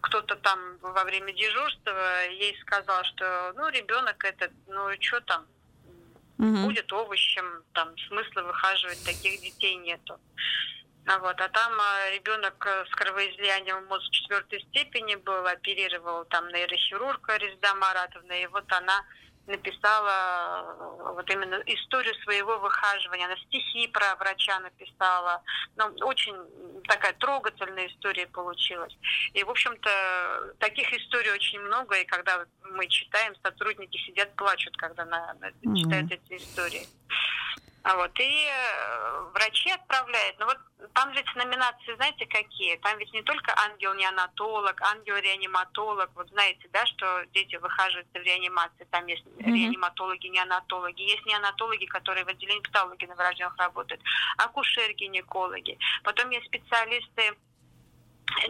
кто-то 0.00 0.36
там 0.36 0.78
во 0.80 1.04
время 1.04 1.34
дежурства 1.34 2.24
ей 2.30 2.58
сказал, 2.62 3.04
что 3.04 3.52
ну 3.56 3.68
ребенок 3.68 4.24
этот, 4.24 4.52
ну 4.66 4.88
что 5.00 5.20
там, 5.20 5.46
Мгм. 6.38 6.66
будет 6.66 6.92
овощем, 6.92 7.62
там 7.72 7.96
смысла 8.08 8.42
выхаживать 8.42 9.02
таких 9.04 9.40
детей 9.40 9.76
нету. 9.76 10.18
А 11.06 11.18
вот, 11.20 11.40
а 11.40 11.48
там 11.48 11.72
а, 11.80 12.10
ребенок 12.10 12.66
э, 12.66 12.84
с 12.90 12.90
кровоизлиянием 12.90 13.86
мозга 13.86 14.10
четвертой 14.10 14.60
степени 14.60 15.14
был, 15.14 15.46
оперировал 15.46 16.24
там 16.24 16.48
нейрохирург 16.48 17.28
Резда 17.38 17.74
Маратовна, 17.74 18.32
и 18.32 18.46
вот 18.48 18.70
она 18.72 19.04
написала 19.46 20.76
э, 20.78 21.12
вот 21.14 21.30
именно 21.30 21.62
историю 21.66 22.14
своего 22.16 22.58
выхаживания. 22.58 23.26
Она 23.26 23.36
стихи 23.36 23.86
про 23.88 24.14
врача 24.16 24.58
написала. 24.60 25.42
Ну, 25.76 25.84
очень 26.00 26.36
такая 26.84 27.12
трогательная 27.14 27.86
история 27.88 28.26
получилась. 28.26 28.96
И, 29.34 29.42
в 29.44 29.50
общем-то, 29.50 30.54
таких 30.58 30.92
историй 30.92 31.32
очень 31.32 31.60
много, 31.60 31.96
и 31.96 32.04
когда 32.04 32.44
мы 32.62 32.86
читаем, 32.88 33.34
сотрудники 33.42 33.96
сидят, 33.98 34.34
плачут, 34.36 34.76
когда 34.76 35.04
на, 35.04 35.34
на- 35.34 35.76
читают 35.76 36.10
эти 36.10 36.36
истории. 36.42 36.86
А 37.88 37.94
вот, 37.94 38.18
и 38.18 38.48
э, 38.50 39.20
врачи 39.32 39.70
отправляют. 39.70 40.36
Но 40.40 40.46
вот 40.46 40.58
там 40.92 41.12
ведь 41.12 41.32
номинации, 41.36 41.94
знаете, 41.94 42.26
какие? 42.26 42.74
Там 42.78 42.98
ведь 42.98 43.12
не 43.12 43.22
только 43.22 43.54
ангел-неонатолог, 43.56 44.80
ангел-реаниматолог. 44.82 46.10
Вот 46.16 46.28
знаете, 46.30 46.68
да, 46.72 46.84
что 46.86 47.24
дети 47.26 47.54
выхаживаются 47.54 48.18
в 48.18 48.22
реанимации. 48.24 48.88
Там 48.90 49.06
есть 49.06 49.24
Мгм. 49.38 49.54
реаниматологи, 49.54 50.26
неонатологи. 50.26 51.00
Есть 51.02 51.24
неонатологи, 51.26 51.86
которые 51.86 52.24
в 52.24 52.28
отделении 52.28 52.60
патологии 52.62 53.06
новорожденных 53.06 53.56
работают. 53.56 54.02
Акушер-гинекологи. 54.38 55.78
Потом 56.02 56.30
есть 56.30 56.46
специалисты 56.46 57.36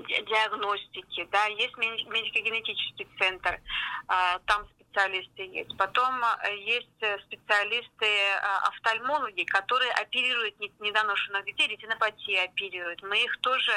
ди- 0.08 0.22
диагностики, 0.22 1.28
да, 1.30 1.44
есть 1.46 1.76
меди- 1.76 2.04
медико-генетический 2.08 3.06
центр, 3.18 3.60
а, 4.08 4.38
там 4.46 4.66
специалисты 4.96 5.42
есть. 5.42 5.76
Потом 5.76 6.24
а, 6.24 6.48
есть 6.48 6.88
э, 7.00 7.18
специалисты 7.20 8.06
а, 8.40 8.68
офтальмологи, 8.68 9.44
которые 9.44 9.92
оперируют 9.92 10.58
не- 10.58 10.72
недоношенных 10.80 11.44
детей, 11.44 11.68
ретинопатии 11.68 12.36
оперируют. 12.36 13.02
Мы 13.02 13.24
их 13.24 13.40
тоже 13.40 13.72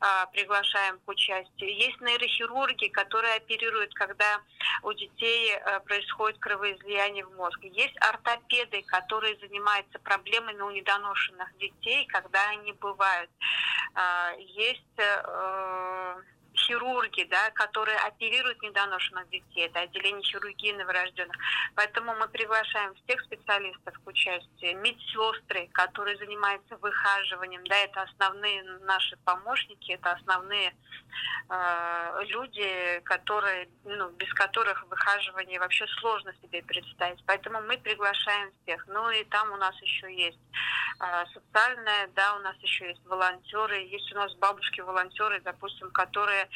а, 0.00 0.26
приглашаем 0.26 0.98
к 0.98 1.08
участию. 1.08 1.74
Есть 1.74 2.00
нейрохирурги, 2.00 2.88
которые 2.88 3.34
оперируют, 3.36 3.94
когда 3.94 4.40
у 4.82 4.92
детей 4.92 5.52
э, 5.54 5.80
происходит 5.80 6.38
кровоизлияние 6.40 7.24
в 7.24 7.36
мозг. 7.36 7.62
Есть 7.62 7.96
ортопеды, 8.00 8.82
которые 8.82 9.36
занимаются 9.38 9.98
проблемами 10.00 10.60
у 10.62 10.70
недоношенных 10.70 11.56
детей, 11.58 12.06
когда 12.06 12.48
они 12.50 12.72
бывают. 12.72 13.30
А, 13.94 14.32
Есть 14.36 14.98
э, 14.98 16.22
хирурги, 16.66 17.24
да, 17.24 17.50
которые 17.52 17.96
оперируют 17.98 18.60
недоношенных 18.62 19.28
детей, 19.30 19.66
это 19.66 19.80
отделение 19.80 20.22
хирургии 20.22 20.72
новорожденных. 20.72 21.36
Поэтому 21.74 22.14
мы 22.16 22.28
приглашаем 22.28 22.94
всех 22.94 23.20
специалистов 23.22 23.94
к 24.04 24.06
участию. 24.06 24.78
Медсестры, 24.80 25.68
которые 25.72 26.16
занимаются 26.18 26.76
выхаживанием, 26.76 27.64
да, 27.66 27.76
это 27.76 28.02
основные 28.02 28.62
наши 28.80 29.16
помощники, 29.24 29.92
это 29.92 30.12
основные 30.12 30.74
э, 31.48 32.24
люди, 32.26 33.00
которые, 33.04 33.68
ну, 33.84 34.10
без 34.10 34.32
которых 34.34 34.84
выхаживание 34.88 35.60
вообще 35.60 35.86
сложно 36.00 36.32
себе 36.42 36.62
представить. 36.62 37.22
Поэтому 37.26 37.60
мы 37.62 37.78
приглашаем 37.78 38.52
всех. 38.62 38.86
Ну 38.88 39.10
и 39.10 39.24
там 39.24 39.52
у 39.52 39.56
нас 39.56 39.74
еще 39.80 40.12
есть 40.12 40.38
э, 41.00 41.24
социальное, 41.32 42.08
да, 42.14 42.36
у 42.36 42.40
нас 42.40 42.56
еще 42.58 42.88
есть 42.88 43.04
волонтеры, 43.06 43.78
есть 43.78 44.12
у 44.12 44.16
нас 44.16 44.34
бабушки-волонтеры, 44.34 45.40
допустим, 45.40 45.90
которые 45.90 46.48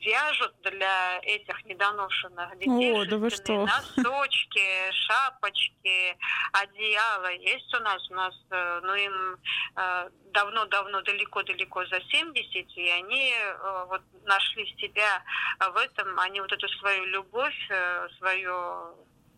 вяжут 0.00 0.54
для 0.62 1.20
этих 1.22 1.64
недоношенных 1.64 2.58
детей 2.58 2.92
О, 2.92 3.04
да 3.04 3.16
вы 3.16 3.30
что? 3.30 3.64
носочки, 3.64 4.90
шапочки, 4.90 6.16
одеяла. 6.52 7.32
Есть 7.32 7.72
у 7.74 7.78
нас, 7.80 8.10
у 8.10 8.14
нас, 8.14 8.34
э, 8.50 8.80
ну 8.82 8.94
им 8.94 9.36
э, 9.76 10.10
давно-давно, 10.32 11.02
далеко-далеко 11.02 11.86
за 11.86 12.00
70, 12.00 12.76
и 12.76 12.88
они 12.90 13.32
э, 13.32 13.84
вот 13.88 14.02
нашли 14.24 14.66
себя 14.78 15.22
в 15.60 15.76
этом, 15.76 16.18
они 16.18 16.40
вот 16.40 16.52
эту 16.52 16.68
свою 16.68 17.04
любовь, 17.04 17.66
э, 17.70 18.08
свое 18.18 18.94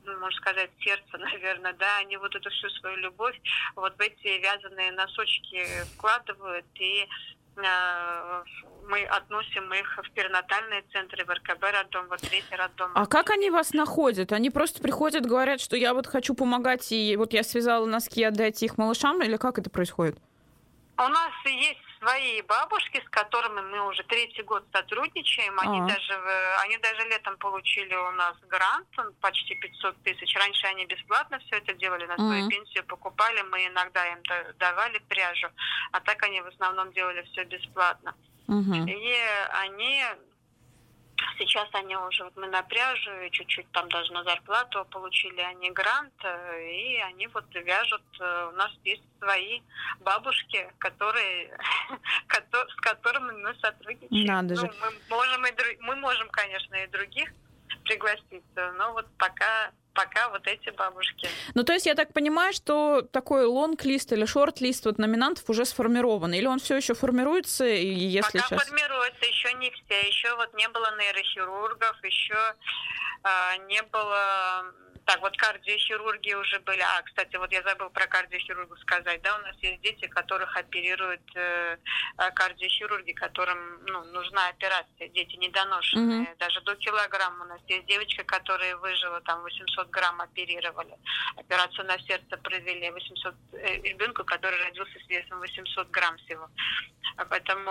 ну, 0.07 0.19
можно 0.19 0.39
сказать, 0.39 0.71
сердце, 0.81 1.19
наверное, 1.19 1.73
да, 1.75 1.99
они 1.99 2.17
вот 2.17 2.35
эту 2.35 2.51
всю 2.51 2.69
свою 2.71 2.97
любовь 2.97 3.39
вот 3.75 3.97
в 3.97 4.01
эти 4.01 4.39
вязаные 4.39 4.93
носочки 4.93 5.67
вкладывают, 5.95 6.67
и 6.75 7.03
э, 7.03 7.07
мы 7.57 9.05
относим 9.05 9.73
их 9.73 9.99
в 10.03 10.11
перинатальные 10.13 10.83
центры, 10.93 11.25
в 11.25 11.31
РКБ 11.31 11.63
роддом, 11.73 12.07
вот 12.09 12.21
третий 12.21 12.55
роддом. 12.55 12.91
А 12.95 13.07
как 13.07 13.31
они 13.31 13.51
вас 13.51 13.73
находят? 13.73 14.33
Они 14.33 14.51
просто 14.51 14.83
приходят, 14.83 15.25
говорят, 15.27 15.61
что 15.61 15.77
я 15.77 15.95
вот 15.95 16.07
хочу 16.07 16.35
помогать, 16.35 16.93
и 16.93 17.17
вот 17.17 17.33
я 17.33 17.43
связала 17.43 17.87
носки, 17.87 18.23
отдайте 18.23 18.67
их 18.67 18.77
малышам, 18.79 19.23
или 19.23 19.37
как 19.37 19.59
это 19.59 19.71
происходит? 19.71 20.19
У 20.97 21.03
нас 21.03 21.33
есть 21.45 21.81
свои 22.05 22.43
бабушки, 22.43 23.03
с 23.05 23.09
которыми 23.09 23.61
мы 23.63 23.89
уже 23.89 24.03
третий 24.05 24.43
год 24.43 24.65
сотрудничаем. 24.73 25.59
Они 25.59 25.81
А. 25.81 25.87
даже, 25.87 26.15
они 26.63 26.77
даже 26.79 27.09
летом 27.09 27.37
получили 27.39 27.95
у 27.95 28.11
нас 28.13 28.37
грант, 28.49 28.87
он 28.99 29.13
почти 29.21 29.55
500 29.55 30.03
тысяч. 30.03 30.37
Раньше 30.37 30.67
они 30.67 30.85
бесплатно 30.87 31.39
все 31.39 31.57
это 31.57 31.73
делали, 31.75 32.07
на 32.07 32.17
свою 32.17 32.43
Мгм. 32.43 32.51
пенсию 32.51 32.85
покупали, 32.85 33.43
мы 33.43 33.67
иногда 33.67 34.07
им 34.13 34.19
да- 34.25 34.53
давали 34.59 34.99
пряжу, 35.09 35.49
а 35.93 36.01
так 36.01 36.23
они 36.23 36.41
в 36.43 36.47
основном 36.47 36.93
делали 36.93 37.23
все 37.33 37.45
бесплатно. 37.45 38.15
Мгм. 38.47 38.87
И 38.87 39.17
они 39.63 40.05
сейчас 41.39 41.69
они 41.73 41.97
уже 41.97 42.25
вот 42.25 42.37
мы 42.37 42.47
на 42.49 42.63
пряжу 42.63 43.11
и 43.21 43.31
чуть-чуть 43.31 43.71
там 43.73 43.89
даже 43.89 44.13
на 44.13 44.25
зарплату 44.25 44.85
получили 44.91 45.41
они 45.41 45.71
грант 45.71 46.13
э, 46.25 46.71
и 46.71 46.97
они 47.01 47.27
вот 47.29 47.45
вяжут 47.55 48.03
э, 48.21 48.49
у 48.53 48.57
нас 48.57 48.71
есть 48.85 49.03
свои 49.21 49.61
бабушки 50.01 50.71
которые 50.79 51.57
кото- 52.29 52.69
с 52.69 52.75
которыми 52.77 53.33
мы 53.43 53.55
сотрудничаем 53.61 54.27
Надо 54.27 54.55
Ну, 54.55 54.61
же. 54.61 54.73
мы 54.81 55.17
можем 55.17 55.47
и 55.47 55.53
мы 55.81 55.97
можем 55.97 56.29
конечно 56.31 56.75
и 56.75 56.87
других 56.89 57.31
пригласить 57.85 58.45
э, 58.57 58.73
но 58.73 58.93
вот 58.93 59.07
пока 59.19 59.71
пока 59.95 60.29
вот 60.29 60.47
эти 60.47 60.71
бабушки 60.71 61.29
Ну, 61.55 61.65
то 61.65 61.73
есть 61.73 61.87
я 61.87 61.95
так 61.95 62.13
понимаю, 62.13 62.53
что 62.53 63.03
такой 63.03 63.47
лонг-лист 63.47 64.13
или 64.13 64.25
шорт-лист 64.25 64.85
вот 64.85 64.99
номинантов 64.99 65.49
уже 65.49 65.65
сформирован, 65.65 66.35
или 66.35 66.47
он 66.47 66.59
все 66.59 66.77
еще 66.77 66.95
формируется, 66.95 67.67
и 67.67 67.87
если 67.87 68.39
Пока 68.39 68.49
сейчас... 68.49 68.65
формируется, 68.65 69.25
еще 69.25 69.53
не 69.55 69.71
все. 69.71 70.07
Еще 70.07 70.35
вот 70.37 70.53
не 70.55 70.69
было 70.69 70.97
нейрохирургов, 70.99 72.03
еще 72.03 72.55
а, 73.23 73.57
не 73.69 73.83
было... 73.83 74.65
Так, 75.07 75.21
вот 75.21 75.37
кардиохирурги 75.37 76.33
уже 76.35 76.59
были. 76.61 76.81
А, 76.81 77.03
кстати, 77.03 77.37
вот 77.37 77.53
я 77.53 77.63
забыл 77.63 77.91
про 77.91 78.07
кардиохирургов 78.07 78.79
сказать. 78.81 79.21
Да, 79.23 79.37
у 79.37 79.43
нас 79.43 79.57
есть 79.61 79.81
дети, 79.83 80.07
которых 80.07 80.57
оперируют 80.57 81.21
э, 81.35 81.77
а, 82.17 82.31
кардиохирурги, 82.31 83.13
которым 83.13 83.85
ну, 83.85 84.03
нужна 84.05 84.49
операция. 84.49 85.09
Дети 85.09 85.37
недоношенные. 85.37 86.21
Мгм. 86.21 86.37
Даже 86.39 86.61
до 86.63 86.75
килограмма 86.77 87.45
у 87.45 87.49
нас 87.49 87.61
есть 87.69 87.85
девочка, 87.87 88.25
которая 88.25 88.77
выжила, 88.77 89.21
там 89.23 89.43
800 89.43 89.91
грамм 89.91 90.21
оперировали. 90.23 90.95
Операцию 91.37 91.87
на 91.87 91.99
сердце 91.99 92.37
провели 92.39 92.91
800 92.91 93.35
э, 93.53 93.83
ребенку, 93.83 94.25
который 94.25 94.59
родился 94.65 94.99
с 94.99 95.09
весом 95.09 95.39
800 95.41 95.91
грамм 95.91 96.17
всего. 96.19 96.49
Поэтому 97.29 97.71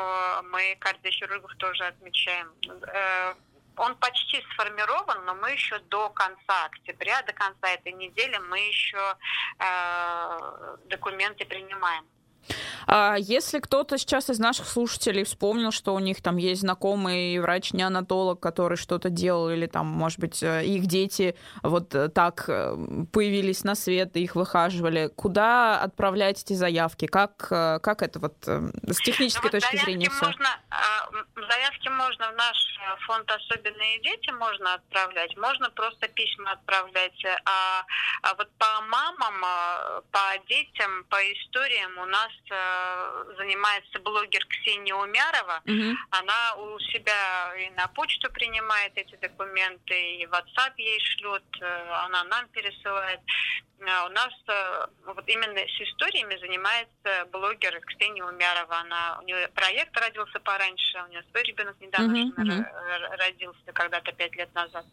мы 0.52 0.78
кардиохирургов 0.80 1.56
тоже 1.56 1.86
отмечаем. 1.86 2.52
Э, 2.88 3.34
Он 3.78 3.95
почти 3.95 4.41
сформирован, 4.51 5.26
но 5.26 5.36
мы 5.36 5.51
еще 5.51 5.80
до 5.80 6.09
конца 6.09 6.65
октября, 6.65 7.21
до 7.24 7.34
конца 7.34 7.69
этой 7.69 7.91
недели 7.91 8.38
мы 8.38 8.59
еще 8.59 9.17
э, 9.59 10.78
документы 10.86 11.45
принимаем. 11.45 12.05
А 12.88 13.16
если 13.18 13.60
кто-то 13.60 13.98
сейчас 13.98 14.30
из 14.30 14.39
наших 14.39 14.68
слушателей 14.68 15.24
вспомнил, 15.24 15.72
что 15.72 15.94
у 15.94 16.00
них 16.00 16.22
там 16.22 16.38
есть 16.38 16.62
знакомый 16.62 17.39
врач-неонатолог, 17.39 18.39
который 18.39 18.78
что-то 18.78 19.10
делал, 19.10 19.50
или 19.50 19.68
там, 19.68 19.88
может 19.88 20.20
быть, 20.20 20.44
э, 20.44 20.66
их 20.66 20.86
дети 20.86 21.36
вот 21.62 21.96
э, 21.96 22.10
так 22.10 22.46
э, 22.48 22.76
появились 23.12 23.64
на 23.64 23.76
свет, 23.76 24.16
и 24.16 24.24
их 24.24 24.36
выхаживали, 24.36 25.10
куда 25.16 25.80
отправлять 25.82 26.41
эти 26.41 26.54
заявки? 26.54 27.08
Как, 27.08 27.38
как 27.38 28.02
это 28.02 28.20
вот 28.20 28.36
с 28.44 28.98
технической 29.04 29.50
Ну, 29.52 29.58
вот 29.58 29.62
точки 29.62 29.78
зрения 29.78 30.10
все? 30.10 30.26
Можно, 30.26 30.50
а, 30.70 31.10
заявки 31.36 31.89
можно 31.89 32.32
в 32.32 32.36
наш 32.36 32.58
фонд 33.08 33.32
«Особенные 33.32 34.00
дети» 34.02 34.32
можно 34.32 34.74
отправлять, 34.74 35.36
можно 35.38 35.70
просто 35.70 36.08
письма 36.10 36.52
отправлять. 36.52 37.26
А, 37.46 37.86
а 38.24 38.34
вот 38.36 38.50
по 38.58 38.82
мамам, 38.82 39.41
по 40.12 40.46
детям, 40.48 41.06
по 41.10 41.18
историям 41.32 41.98
у 41.98 42.06
нас 42.06 42.33
занимается 43.38 44.00
блогер 44.00 44.46
Ксения 44.48 44.96
Умярова. 44.96 45.62
Мгм. 45.66 45.98
Она 46.12 46.56
у 46.56 46.80
себя 46.80 47.54
и 47.58 47.70
на 47.72 47.88
почту 47.88 48.32
принимает 48.32 48.94
эти 48.96 49.16
документы, 49.16 50.18
и 50.18 50.26
WhatsApp 50.26 50.74
ей 50.78 51.00
шлет, 51.00 51.44
э, 51.62 51.90
она 52.06 52.24
нам 52.26 52.48
пересылает. 52.50 53.20
А 53.82 54.05
У 54.05 54.09
нас 54.09 54.34
э, 54.47 54.88
вот 55.05 55.28
именно 55.28 55.59
с 55.59 55.82
историями 55.82 56.38
занимается 56.38 57.26
блогер 57.32 57.80
Ксения 57.82 58.24
Умярова. 58.24 58.78
Она, 58.80 59.19
у 59.19 59.26
нее 59.26 59.47
проект 59.49 59.95
родился 59.97 60.39
пораньше, 60.39 61.03
у 61.03 61.07
нее 61.07 61.24
свой 61.32 61.43
ребенок 61.43 61.76
недавно 61.82 62.13
р- 62.38 63.01
р- 63.03 63.17
родился 63.19 63.71
когда-то 63.74 64.11
пять 64.13 64.36
лет 64.36 64.53
назад. 64.53 64.86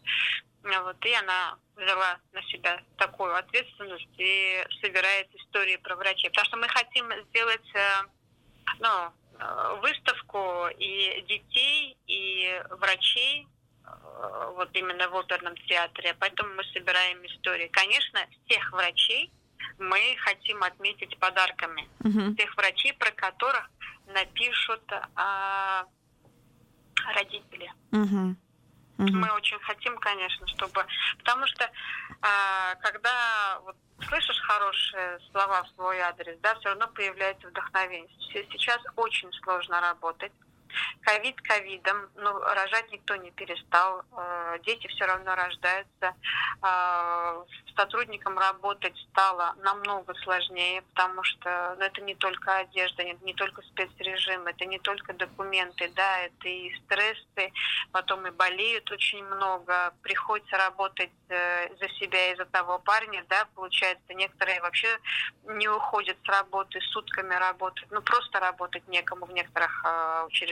А 0.63 0.81
Вот, 0.83 1.05
и 1.05 1.13
она 1.13 1.57
взяла 1.75 2.19
на 2.33 2.43
себя 2.43 2.81
такую 2.97 3.33
ответственность 3.35 4.07
и 4.17 4.63
собирает 4.81 5.33
истории 5.35 5.77
про 5.77 5.95
врачей. 5.95 6.29
Потому 6.29 6.45
что 6.45 6.57
мы 6.57 6.67
хотим 6.67 7.09
сделать 7.29 7.75
э, 7.75 8.03
ну, 8.79 9.11
э, 9.39 9.77
выставку 9.81 10.67
и 10.77 11.21
детей, 11.27 11.97
и 12.07 12.61
врачей 12.71 13.47
вот 14.55 14.69
именно 14.73 15.07
в 15.09 15.15
оперном 15.17 15.55
театре. 15.67 16.15
Поэтому 16.19 16.53
мы 16.55 16.63
собираем 16.65 17.25
истории. 17.25 17.67
Конечно, 17.67 18.19
всех 18.45 18.71
врачей 18.71 19.31
мы 19.79 20.15
хотим 20.19 20.63
отметить 20.63 21.17
подарками. 21.19 21.87
Мгм. 21.99 22.35
Тех 22.35 22.55
врачей, 22.55 22.93
про 22.93 23.11
которых 23.11 23.69
напишут 24.07 24.83
а, 25.15 25.85
родители. 27.15 27.71
Мгм. 27.91 28.37
Мгм. 28.97 29.19
Мы 29.19 29.31
очень 29.31 29.59
хотим, 29.59 29.97
конечно, 29.97 30.45
чтобы... 30.47 30.85
Потому 31.17 31.47
что 31.47 31.69
а, 32.21 32.75
когда 32.75 33.59
вот, 33.63 33.75
слышишь 34.07 34.39
хорошие 34.41 35.19
слова 35.31 35.63
в 35.63 35.69
свой 35.69 35.99
адрес, 35.99 36.37
да, 36.41 36.53
все 36.59 36.69
равно 36.69 36.87
появляется 36.87 37.47
вдохновение. 37.47 38.09
Се- 38.31 38.47
Сейчас 38.51 38.79
очень 38.95 39.31
сложно 39.43 39.81
работать. 39.81 40.31
Ковид 41.01 41.39
ковидом, 41.41 42.09
ну, 42.15 42.39
рожать 42.39 42.91
никто 42.91 43.15
не 43.15 43.31
перестал, 43.31 44.03
э, 44.17 44.59
дети 44.63 44.87
все 44.87 45.05
равно 45.05 45.35
рождаются. 45.35 46.15
Э, 46.61 47.43
сотрудникам 47.75 48.37
работать 48.37 48.95
стало 49.09 49.55
намного 49.63 50.13
сложнее, 50.23 50.81
потому 50.93 51.23
что 51.23 51.75
ну, 51.79 51.85
это 51.85 52.01
не 52.01 52.15
только 52.15 52.57
одежда, 52.57 53.03
не, 53.03 53.17
не 53.23 53.33
только 53.33 53.61
спецрежим, 53.63 54.47
это 54.47 54.65
не 54.65 54.79
только 54.79 55.13
документы, 55.13 55.91
да, 55.95 56.19
это 56.19 56.47
и 56.47 56.73
стрессы, 56.83 57.53
потом 57.91 58.27
и 58.27 58.31
болеют 58.31 58.91
очень 58.91 59.23
много, 59.25 59.93
приходится 60.01 60.57
работать 60.57 61.11
э, 61.29 61.75
за 61.79 61.89
себя 61.89 62.31
и 62.31 62.35
за 62.35 62.45
того 62.45 62.79
парня, 62.79 63.23
да, 63.29 63.47
получается, 63.55 64.13
некоторые 64.13 64.61
вообще 64.61 64.99
не 65.45 65.67
уходят 65.67 66.17
с 66.23 66.27
работы, 66.27 66.79
сутками 66.81 67.33
работают, 67.35 67.91
ну 67.91 68.01
просто 68.01 68.39
работать 68.39 68.87
некому 68.87 69.25
в 69.25 69.31
некоторых 69.31 69.83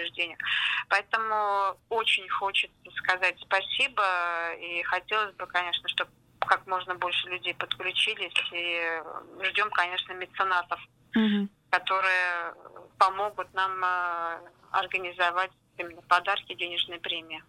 э, 0.10 0.12
учреждениях. 0.12 0.39
Поэтому 0.89 1.78
очень 1.89 2.28
хочется 2.30 2.74
сказать 2.97 3.36
спасибо, 3.41 4.03
и 4.60 4.84
хотелось 4.84 5.36
бы, 5.36 5.45
конечно, 5.47 5.88
чтобы 5.89 6.12
как 6.39 6.66
можно 6.68 6.95
больше 6.95 7.28
людей 7.30 7.53
подключились, 7.53 8.34
и 8.51 9.01
ждем, 9.43 9.70
конечно, 9.72 10.14
меценатов, 10.14 10.80
Мгм. 11.14 11.49
которые 11.70 12.53
помогут 12.97 13.53
нам 13.53 13.84
э, 13.84 14.39
организовать 14.72 15.51
именно 15.78 16.01
подарки, 16.03 16.53
денежные 16.53 16.99
премии. 16.99 17.43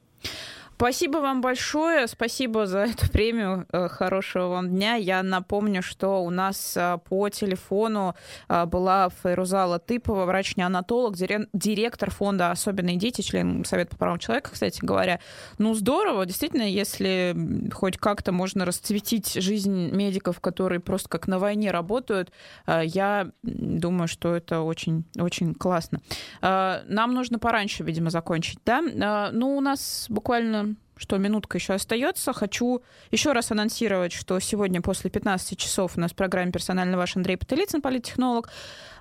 Спасибо 0.80 1.18
вам 1.18 1.42
большое, 1.42 2.06
спасибо 2.06 2.64
за 2.64 2.78
эту 2.86 3.10
премию, 3.10 3.66
Э, 3.72 3.88
хорошего 3.88 4.48
вам 4.48 4.68
дня. 4.68 4.94
Я 4.94 5.22
напомню, 5.22 5.82
что 5.82 6.22
у 6.22 6.30
нас 6.30 6.76
э, 6.76 6.98
по 7.08 7.28
телефону 7.28 8.14
э, 8.48 8.66
была 8.66 9.08
Файруза 9.08 9.66
Латыпова, 9.66 10.24
врач-неонатолог, 10.24 11.16
директор 11.52 12.10
фонда 12.10 12.50
«Особенные 12.50 12.96
дети», 12.96 13.22
член 13.22 13.64
Совета 13.64 13.90
по 13.90 13.96
правам 13.96 14.18
человека, 14.18 14.50
кстати 14.52 14.80
говоря. 14.82 15.20
Ну, 15.58 15.74
здорово, 15.74 16.26
действительно, 16.26 16.62
если 16.62 17.36
хоть 17.72 17.96
как-то 17.96 18.32
можно 18.32 18.64
расцветить 18.64 19.34
жизнь 19.34 19.90
медиков, 19.92 20.40
которые 20.40 20.80
просто 20.80 21.08
как 21.08 21.28
на 21.28 21.38
войне 21.38 21.70
работают, 21.70 22.32
я 22.66 23.30
думаю, 23.42 24.08
что 24.08 24.34
это 24.34 24.60
очень, 24.60 25.04
очень 25.18 25.54
классно. 25.54 26.00
Нам 26.40 27.14
нужно 27.14 27.38
пораньше, 27.38 27.82
видимо, 27.84 28.10
закончить, 28.10 28.58
да? 28.64 29.30
Ну, 29.32 29.56
у 29.56 29.60
нас 29.60 30.06
буквально 30.08 30.69
что 31.00 31.16
минутка 31.16 31.56
еще 31.56 31.72
остается. 31.72 32.34
Хочу 32.34 32.82
еще 33.10 33.32
раз 33.32 33.50
анонсировать, 33.50 34.12
что 34.12 34.38
сегодня 34.38 34.82
после 34.82 35.08
15 35.08 35.58
часов 35.58 35.96
у 35.96 36.00
нас 36.00 36.12
в 36.12 36.14
программе 36.14 36.52
«Персонально 36.52 36.98
ваш» 36.98 37.16
Андрей 37.16 37.38
Пателицын, 37.38 37.80
политтехнолог, 37.80 38.50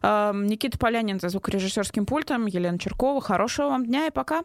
э, 0.02 0.32
Никита 0.34 0.78
Полянин 0.80 1.20
за 1.20 1.28
звукорежиссерским 1.28 2.06
пультом, 2.06 2.46
Елена 2.46 2.80
Черкова. 2.80 3.20
Хорошего 3.20 3.68
вам 3.68 3.86
дня 3.86 4.08
и 4.08 4.12
пока. 4.12 4.44